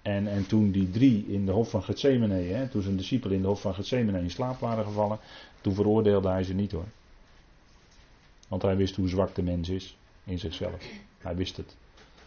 En, 0.01 0.27
en 0.27 0.47
toen 0.47 0.71
die 0.71 0.89
drie 0.89 1.25
in 1.27 1.45
de 1.45 1.51
hof 1.51 1.69
van 1.69 1.83
Gethsemane, 1.83 2.33
hè, 2.33 2.67
toen 2.67 2.81
zijn 2.81 2.97
discipelen 2.97 3.35
in 3.35 3.41
de 3.41 3.47
hof 3.47 3.61
van 3.61 3.73
Gethsemane 3.73 4.19
in 4.19 4.31
slaap 4.31 4.59
waren 4.59 4.85
gevallen, 4.85 5.19
toen 5.61 5.73
veroordeelde 5.73 6.29
hij 6.29 6.43
ze 6.43 6.53
niet 6.53 6.71
hoor. 6.71 6.87
Want 8.47 8.61
hij 8.61 8.75
wist 8.77 8.95
hoe 8.95 9.09
zwak 9.09 9.35
de 9.35 9.43
mens 9.43 9.69
is 9.69 9.95
in 10.23 10.39
zichzelf. 10.39 10.83
Hij 11.17 11.35
wist 11.35 11.57
het. 11.57 11.75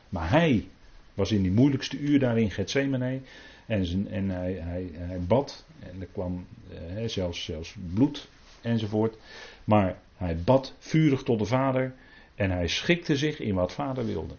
Maar 0.09 0.31
hij 0.31 0.69
was 1.15 1.33
in 1.33 1.43
die 1.43 1.53
moeilijkste 1.53 1.99
uur 1.99 2.19
daar 2.19 2.39
in 2.39 2.51
Gethsemane. 2.51 3.21
En, 3.67 4.07
en 4.11 4.29
hij, 4.29 4.53
hij, 4.53 4.91
hij 4.93 5.21
bad. 5.21 5.65
En 5.79 6.01
er 6.01 6.09
kwam 6.13 6.47
eh, 6.71 7.09
zelfs, 7.09 7.45
zelfs 7.45 7.75
bloed 7.95 8.29
enzovoort. 8.61 9.17
Maar 9.65 9.99
hij 10.17 10.37
bad 10.37 10.75
vurig 10.79 11.23
tot 11.23 11.39
de 11.39 11.45
Vader. 11.45 11.95
En 12.35 12.51
hij 12.51 12.69
schikte 12.69 13.17
zich 13.17 13.41
in 13.41 13.55
wat 13.55 13.73
Vader 13.73 14.07
wilde. 14.07 14.35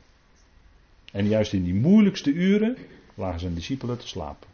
En 1.12 1.28
juist 1.28 1.54
in 1.54 1.64
die 1.64 1.74
moeilijkste 1.74 2.32
uren 2.32 2.78
lagen 3.14 3.40
zijn 3.40 3.54
discipelen 3.54 3.98
te 3.98 4.08
slapen. 4.08 4.48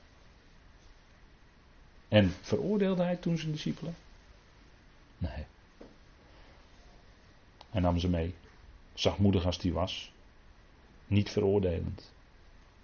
En 2.07 2.33
veroordeelde 2.41 3.03
hij 3.03 3.15
toen 3.15 3.37
zijn 3.37 3.51
discipelen? 3.51 3.95
Nee. 5.17 5.45
Hij 7.69 7.81
nam 7.81 7.99
ze 7.99 8.09
mee. 8.09 8.33
Zachtmoedig 9.01 9.45
als 9.45 9.61
hij 9.61 9.71
was. 9.71 10.11
Niet 11.07 11.29
veroordelend. 11.29 12.11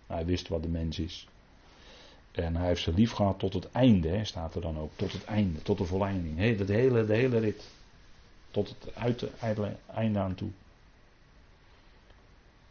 Hij 0.07 0.25
wist 0.25 0.47
wat 0.47 0.61
de 0.61 0.69
mens 0.69 0.99
is. 0.99 1.27
En 2.31 2.55
hij 2.55 2.67
heeft 2.67 2.81
ze 2.81 2.93
lief 2.93 3.11
gehad 3.11 3.39
tot 3.39 3.53
het 3.53 3.71
einde, 3.71 4.07
hè, 4.07 4.23
staat 4.23 4.55
er 4.55 4.61
dan 4.61 4.77
ook. 4.79 4.91
Tot 4.95 5.11
het 5.11 5.23
einde, 5.23 5.61
tot 5.61 5.77
de 5.77 5.85
volleinding. 5.85 6.37
He, 6.37 6.43
hele, 6.43 7.05
de 7.05 7.15
hele 7.15 7.37
rit. 7.37 7.67
Tot 8.51 8.69
het 8.69 8.95
uit, 8.95 9.23
einde 9.87 10.19
aan 10.19 10.35
toe. 10.35 10.49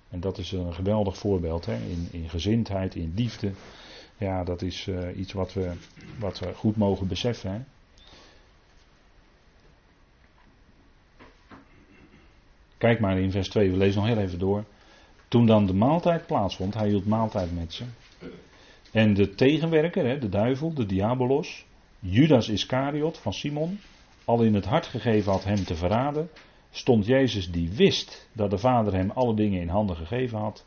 En 0.09 0.21
dat 0.21 0.39
is 0.39 0.53
een 0.53 0.75
geweldig 0.75 1.19
voorbeeld 1.19 1.67
hè? 1.67 1.77
In, 1.77 2.09
in 2.11 2.29
gezindheid, 2.29 2.95
in 2.95 3.13
liefde. 3.17 3.53
Ja, 4.19 4.45
dat 4.45 4.63
is 4.63 4.87
uh, 4.87 5.19
iets 5.19 5.33
wat 5.33 5.53
we, 5.53 5.73
wat 6.19 6.39
we 6.39 6.55
goed 6.55 6.77
mogen 6.77 7.07
beseffen. 7.07 7.51
Hè? 7.51 7.61
Kijk 12.87 13.01
maar 13.01 13.19
in 13.19 13.31
vers 13.31 13.49
2, 13.49 13.71
we 13.71 13.77
lezen 13.77 14.01
nog 14.01 14.11
heel 14.11 14.23
even 14.23 14.39
door. 14.39 14.65
Toen 15.29 15.47
dan 15.47 15.67
de 15.67 15.75
maaltijd 15.75 16.27
plaatsvond, 16.27 16.75
hij 16.75 16.89
hield 16.89 17.07
maaltijd 17.07 17.55
met 17.55 17.75
ze. 17.75 17.85
En 18.93 19.15
de 19.15 19.35
tegenwerker, 19.35 20.21
de 20.21 20.29
duivel, 20.29 20.75
de 20.75 20.87
diabolos, 20.87 21.67
Judas 21.99 22.49
Iscariot 22.49 23.19
van 23.19 23.33
Simon, 23.33 23.79
al 24.25 24.43
in 24.43 24.55
het 24.55 24.65
hart 24.65 24.87
gegeven 24.87 25.33
had 25.33 25.45
hem 25.45 25.65
te 25.65 25.75
verraden, 25.75 26.29
stond 26.71 27.07
Jezus 27.07 27.51
die 27.51 27.71
wist 27.71 28.29
dat 28.33 28.51
de 28.51 28.59
Vader 28.59 28.95
hem 28.95 29.11
alle 29.11 29.35
dingen 29.35 29.61
in 29.61 29.69
handen 29.69 29.97
gegeven 29.97 30.39
had 30.39 30.65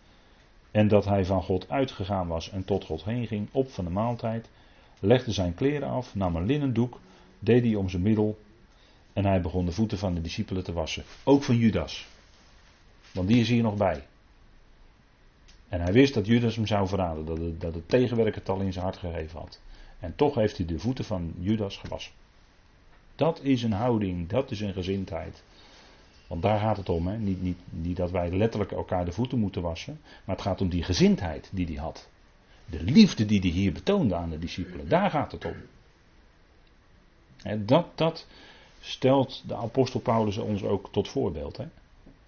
en 0.71 0.87
dat 0.87 1.05
hij 1.05 1.25
van 1.25 1.43
God 1.43 1.69
uitgegaan 1.69 2.27
was 2.27 2.49
en 2.49 2.65
tot 2.65 2.85
God 2.85 3.03
heen 3.03 3.27
ging, 3.27 3.47
op 3.51 3.69
van 3.69 3.85
de 3.85 3.91
maaltijd, 3.91 4.49
legde 4.99 5.31
zijn 5.31 5.53
kleren 5.53 5.89
af, 5.89 6.15
nam 6.15 6.35
een 6.35 6.45
linnen 6.45 6.73
doek, 6.73 6.99
deed 7.39 7.63
die 7.63 7.79
om 7.79 7.89
zijn 7.89 8.01
middel 8.03 8.37
en 9.13 9.25
hij 9.25 9.41
begon 9.41 9.65
de 9.65 9.71
voeten 9.71 9.97
van 9.97 10.13
de 10.13 10.21
discipelen 10.21 10.63
te 10.63 10.73
wassen. 10.73 11.03
Ook 11.23 11.43
van 11.43 11.57
Judas. 11.57 12.07
Want 13.11 13.27
die 13.27 13.39
is 13.39 13.49
hier 13.49 13.63
nog 13.63 13.75
bij. 13.75 14.03
En 15.69 15.81
hij 15.81 15.93
wist 15.93 16.13
dat 16.13 16.25
Judas 16.25 16.55
hem 16.55 16.67
zou 16.67 16.87
verraden, 16.87 17.25
dat 17.25 17.37
het, 17.37 17.61
dat 17.61 17.73
het 17.73 17.89
tegenwerker 17.89 18.39
het 18.39 18.49
al 18.49 18.59
in 18.59 18.73
zijn 18.73 18.85
hart 18.85 18.97
gegeven 18.97 19.39
had. 19.39 19.59
En 19.99 20.15
toch 20.15 20.35
heeft 20.35 20.57
hij 20.57 20.65
de 20.65 20.79
voeten 20.79 21.05
van 21.05 21.33
Judas 21.39 21.77
gewassen. 21.77 22.11
Dat 23.15 23.39
is 23.43 23.63
een 23.63 23.71
houding, 23.71 24.29
dat 24.29 24.51
is 24.51 24.59
een 24.59 24.73
gezindheid. 24.73 25.43
Want 26.27 26.41
daar 26.41 26.59
gaat 26.59 26.77
het 26.77 26.89
om. 26.89 27.07
Hè? 27.07 27.17
Niet, 27.17 27.41
niet, 27.41 27.57
niet 27.69 27.97
dat 27.97 28.11
wij 28.11 28.31
letterlijk 28.31 28.71
elkaar 28.71 29.05
de 29.05 29.11
voeten 29.11 29.39
moeten 29.39 29.61
wassen. 29.61 29.99
Maar 30.25 30.35
het 30.35 30.45
gaat 30.45 30.61
om 30.61 30.69
die 30.69 30.83
gezindheid 30.83 31.49
die 31.51 31.65
hij 31.65 31.75
had. 31.75 32.09
De 32.65 32.83
liefde 32.83 33.25
die 33.25 33.39
hij 33.39 33.49
hier 33.49 33.71
betoonde 33.71 34.15
aan 34.15 34.29
de 34.29 34.39
discipelen. 34.39 34.89
Daar 34.89 35.09
gaat 35.09 35.31
het 35.31 35.45
om. 35.45 35.55
Dat, 37.65 37.85
dat 37.95 38.27
stelt 38.79 39.43
de 39.47 39.55
apostel 39.55 39.99
Paulus 39.99 40.37
ons 40.37 40.63
ook 40.63 40.89
tot 40.91 41.07
voorbeeld. 41.07 41.57
Hè? 41.57 41.65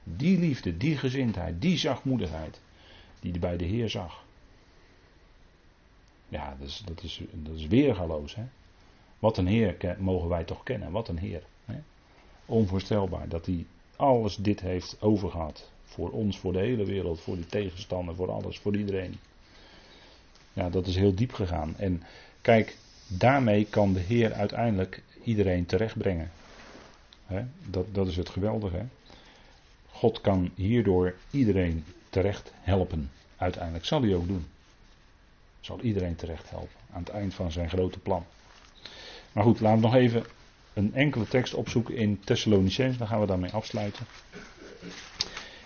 Die 0.03 0.39
liefde, 0.39 0.77
die 0.77 0.97
gezindheid, 0.97 1.61
die 1.61 1.77
zachtmoedigheid. 1.77 2.59
Die 3.19 3.31
hij 3.31 3.39
bij 3.39 3.57
de 3.57 3.65
Heer 3.65 3.89
zag. 3.89 4.23
Ja, 6.27 6.55
dat 6.59 6.67
is, 6.67 6.81
dat 6.85 7.03
is, 7.03 7.21
dat 7.31 7.55
is 7.55 7.67
weergaloos. 7.67 8.35
Hè? 8.35 8.43
Wat 9.19 9.37
een 9.37 9.47
Heer 9.47 9.95
mogen 9.99 10.29
wij 10.29 10.43
toch 10.43 10.63
kennen. 10.63 10.91
Wat 10.91 11.07
een 11.07 11.17
Heer. 11.17 11.43
Hè? 11.65 11.79
Onvoorstelbaar 12.45 13.29
dat 13.29 13.45
hij 13.45 13.65
alles 13.95 14.35
dit 14.35 14.61
heeft 14.61 14.97
overgehad. 14.99 15.69
Voor 15.83 16.09
ons, 16.09 16.39
voor 16.39 16.53
de 16.53 16.59
hele 16.59 16.85
wereld, 16.85 17.21
voor 17.21 17.35
die 17.35 17.45
tegenstander, 17.45 18.15
voor 18.15 18.31
alles, 18.31 18.59
voor 18.59 18.77
iedereen. 18.77 19.19
Ja, 20.53 20.69
dat 20.69 20.87
is 20.87 20.95
heel 20.95 21.15
diep 21.15 21.33
gegaan. 21.33 21.77
En 21.77 22.03
kijk, 22.41 22.77
daarmee 23.17 23.65
kan 23.69 23.93
de 23.93 24.00
Heer 24.00 24.34
uiteindelijk 24.34 25.02
iedereen 25.24 25.65
terechtbrengen. 25.65 26.32
He, 27.26 27.43
dat, 27.69 27.86
dat 27.93 28.08
is 28.08 28.15
het 28.17 28.30
geweldige. 28.30 28.86
God 29.91 30.21
kan 30.21 30.52
hierdoor 30.56 31.15
iedereen 31.32 31.84
terecht 32.10 32.52
helpen. 32.62 33.12
Uiteindelijk 33.38 33.86
zal 33.86 34.02
hij 34.02 34.15
ook 34.15 34.28
doen. 34.28 34.45
Zal 35.60 35.80
iedereen 35.82 36.15
terecht 36.15 36.50
helpen. 36.50 36.80
Aan 36.93 37.00
het 37.00 37.10
eind 37.10 37.34
van 37.34 37.52
zijn 37.52 37.69
grote 37.69 38.00
plan. 38.00 38.26
Maar 39.32 39.43
goed, 39.43 39.60
laten 39.60 39.80
we 39.82 39.86
nog 39.86 39.95
even 39.95 40.24
een 40.74 40.93
enkele 40.93 41.28
tekst 41.28 41.54
opzoeken 41.54 41.95
in 41.95 42.19
Thessalonicense, 42.24 42.97
dan 42.97 43.08
gaan 43.08 43.19
we 43.19 43.26
daarmee 43.26 43.52
afsluiten. 43.52 44.06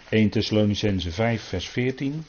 1 0.10 0.30
Thessalonicense 0.30 1.12
5, 1.12 1.42
vers 1.42 1.70
14. 1.70 2.24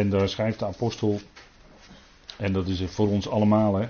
En 0.00 0.10
daar 0.10 0.28
schrijft 0.28 0.58
de 0.58 0.66
apostel 0.66 1.20
en 2.36 2.52
dat 2.52 2.68
is 2.68 2.82
voor 2.82 3.08
ons 3.08 3.28
allemaal. 3.28 3.74
Hè. 3.74 3.88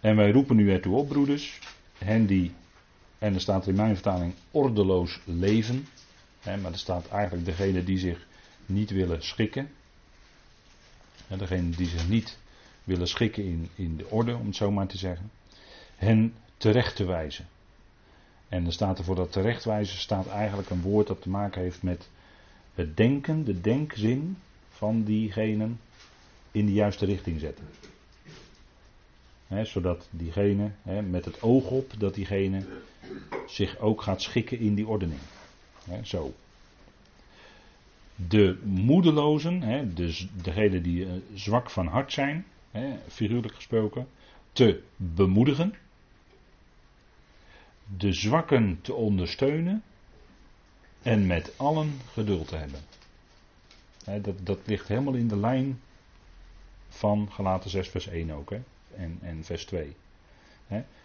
En 0.00 0.16
wij 0.16 0.30
roepen 0.30 0.56
nu 0.56 0.72
ertoe 0.72 0.96
op, 0.96 1.08
broeders. 1.08 1.58
Hen 1.98 2.26
die, 2.26 2.52
en 3.18 3.34
er 3.34 3.40
staat 3.40 3.66
in 3.66 3.74
mijn 3.74 3.94
vertaling, 3.94 4.34
ordeloos 4.50 5.20
leven. 5.24 5.86
Hè, 6.40 6.56
maar 6.56 6.72
er 6.72 6.78
staat 6.78 7.08
eigenlijk 7.08 7.44
degene 7.44 7.84
die 7.84 7.98
zich 7.98 8.26
niet 8.66 8.90
willen 8.90 9.22
schikken. 9.22 9.70
En 11.28 11.38
degene 11.38 11.70
die 11.70 11.88
zich 11.88 12.08
niet 12.08 12.38
willen 12.84 13.08
schikken 13.08 13.44
in, 13.44 13.68
in 13.74 13.96
de 13.96 14.06
orde, 14.10 14.36
om 14.36 14.46
het 14.46 14.56
zo 14.56 14.70
maar 14.70 14.86
te 14.86 14.98
zeggen. 14.98 15.30
Hen 15.96 16.34
terecht 16.56 16.96
te 16.96 17.04
wijzen. 17.04 17.46
En 18.48 18.62
dan 18.62 18.72
staat 18.72 18.98
er 18.98 19.04
voor 19.04 19.16
dat 19.16 19.32
terechtwijzen 19.32 19.98
staat 19.98 20.26
eigenlijk 20.26 20.70
een 20.70 20.82
woord 20.82 21.06
dat 21.06 21.22
te 21.22 21.28
maken 21.28 21.62
heeft 21.62 21.82
met 21.82 22.08
het 22.74 22.96
denken, 22.96 23.44
de 23.44 23.60
denkzin 23.60 24.36
van 24.78 25.02
diegenen 25.02 25.80
in 26.50 26.66
de 26.66 26.72
juiste 26.72 27.04
richting 27.04 27.40
zetten. 27.40 27.64
zodat 29.62 30.08
diegene, 30.10 30.70
met 31.10 31.24
het 31.24 31.42
oog 31.42 31.70
op, 31.70 31.92
dat 31.98 32.14
diegene 32.14 32.66
zich 33.46 33.78
ook 33.78 34.02
gaat 34.02 34.22
schikken 34.22 34.58
in 34.58 34.74
die 34.74 34.86
ordening. 34.86 35.20
zo. 36.02 36.34
De 38.14 38.58
moedelozen, 38.64 39.94
dus 39.94 40.28
degenen 40.42 40.82
die 40.82 41.04
uh, 41.04 41.10
zwak 41.34 41.70
van 41.70 41.86
hart 41.86 42.12
zijn, 42.12 42.44
figuurlijk 43.08 43.54
gesproken, 43.54 44.08
te 44.52 44.82
bemoedigen 44.96 45.74
de 47.96 48.12
zwakken 48.12 48.78
te 48.80 48.94
ondersteunen 48.94 49.82
en 51.02 51.26
met 51.26 51.52
allen 51.56 52.00
geduld 52.12 52.48
te 52.48 52.56
hebben. 52.56 52.80
Dat, 54.22 54.46
dat 54.46 54.58
ligt 54.64 54.88
helemaal 54.88 55.14
in 55.14 55.28
de 55.28 55.36
lijn 55.36 55.80
van 56.88 57.28
Galaten 57.32 57.70
6 57.70 57.88
vers 57.88 58.06
1 58.06 58.30
ook 58.30 58.50
hè? 58.50 58.60
En, 58.96 59.18
en 59.22 59.44
vers 59.44 59.64
2. 59.64 59.96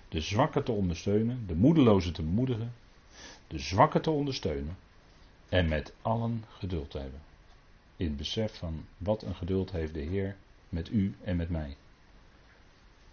de 0.10 0.22
zwakken 0.22 0.64
te 0.64 0.72
ondersteunen, 0.72 1.44
de 1.48 1.56
moedelozen 1.56 2.14
te 2.14 2.24
bemoedigen, 2.24 2.74
de 3.48 3.60
zwakken 3.60 4.02
te 4.02 4.12
ondersteunen 4.12 4.78
en 5.50 5.68
met 5.68 5.94
allen 6.02 6.44
geduld 6.50 6.92
te 6.92 6.98
hebben. 6.98 7.22
In 7.98 8.06
het 8.06 8.18
besef 8.18 8.58
van 8.58 8.86
wat 8.98 9.22
een 9.22 9.36
geduld 9.36 9.72
heeft 9.72 9.94
de 9.94 10.00
Heer 10.00 10.36
met 10.70 10.90
u 10.90 11.16
en 11.24 11.36
met 11.36 11.50
mij. 11.50 11.76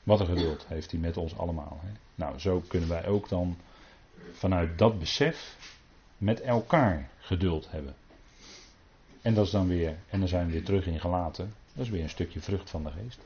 Wat 0.03 0.20
een 0.20 0.26
geduld 0.26 0.66
heeft 0.66 0.90
hij 0.90 1.00
met 1.00 1.16
ons 1.16 1.38
allemaal. 1.38 1.81
Hè? 1.83 1.92
Nou, 2.14 2.38
zo 2.38 2.62
kunnen 2.68 2.88
wij 2.88 3.07
ook 3.07 3.29
dan 3.29 3.57
vanuit 4.33 4.79
dat 4.79 4.98
besef 4.98 5.57
met 6.18 6.40
elkaar 6.40 7.11
geduld 7.18 7.70
hebben. 7.70 7.94
En 9.22 9.35
dat 9.35 9.44
is 9.44 9.50
dan 9.50 9.68
weer, 9.68 9.96
en 10.09 10.18
dan 10.18 10.28
zijn 10.28 10.46
we 10.46 10.52
weer 10.52 10.64
terug 10.64 10.87
in 10.87 11.00
gelaten. 11.00 11.54
Dat 11.74 11.85
is 11.85 11.90
weer 11.90 12.02
een 12.02 12.11
stukje 12.11 12.40
vrucht 12.40 12.70
van 12.70 12.83
de 12.83 12.90
geest. 12.90 13.18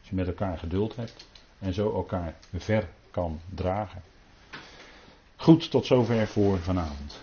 Als 0.00 0.08
je 0.08 0.14
met 0.14 0.26
elkaar 0.26 0.58
geduld 0.58 0.96
hebt 0.96 1.28
en 1.58 1.74
zo 1.74 1.94
elkaar 1.94 2.34
ver 2.56 2.88
kan 3.10 3.40
dragen. 3.54 4.02
Goed, 5.36 5.70
tot 5.70 5.86
zover 5.86 6.26
voor 6.26 6.58
vanavond. 6.58 7.18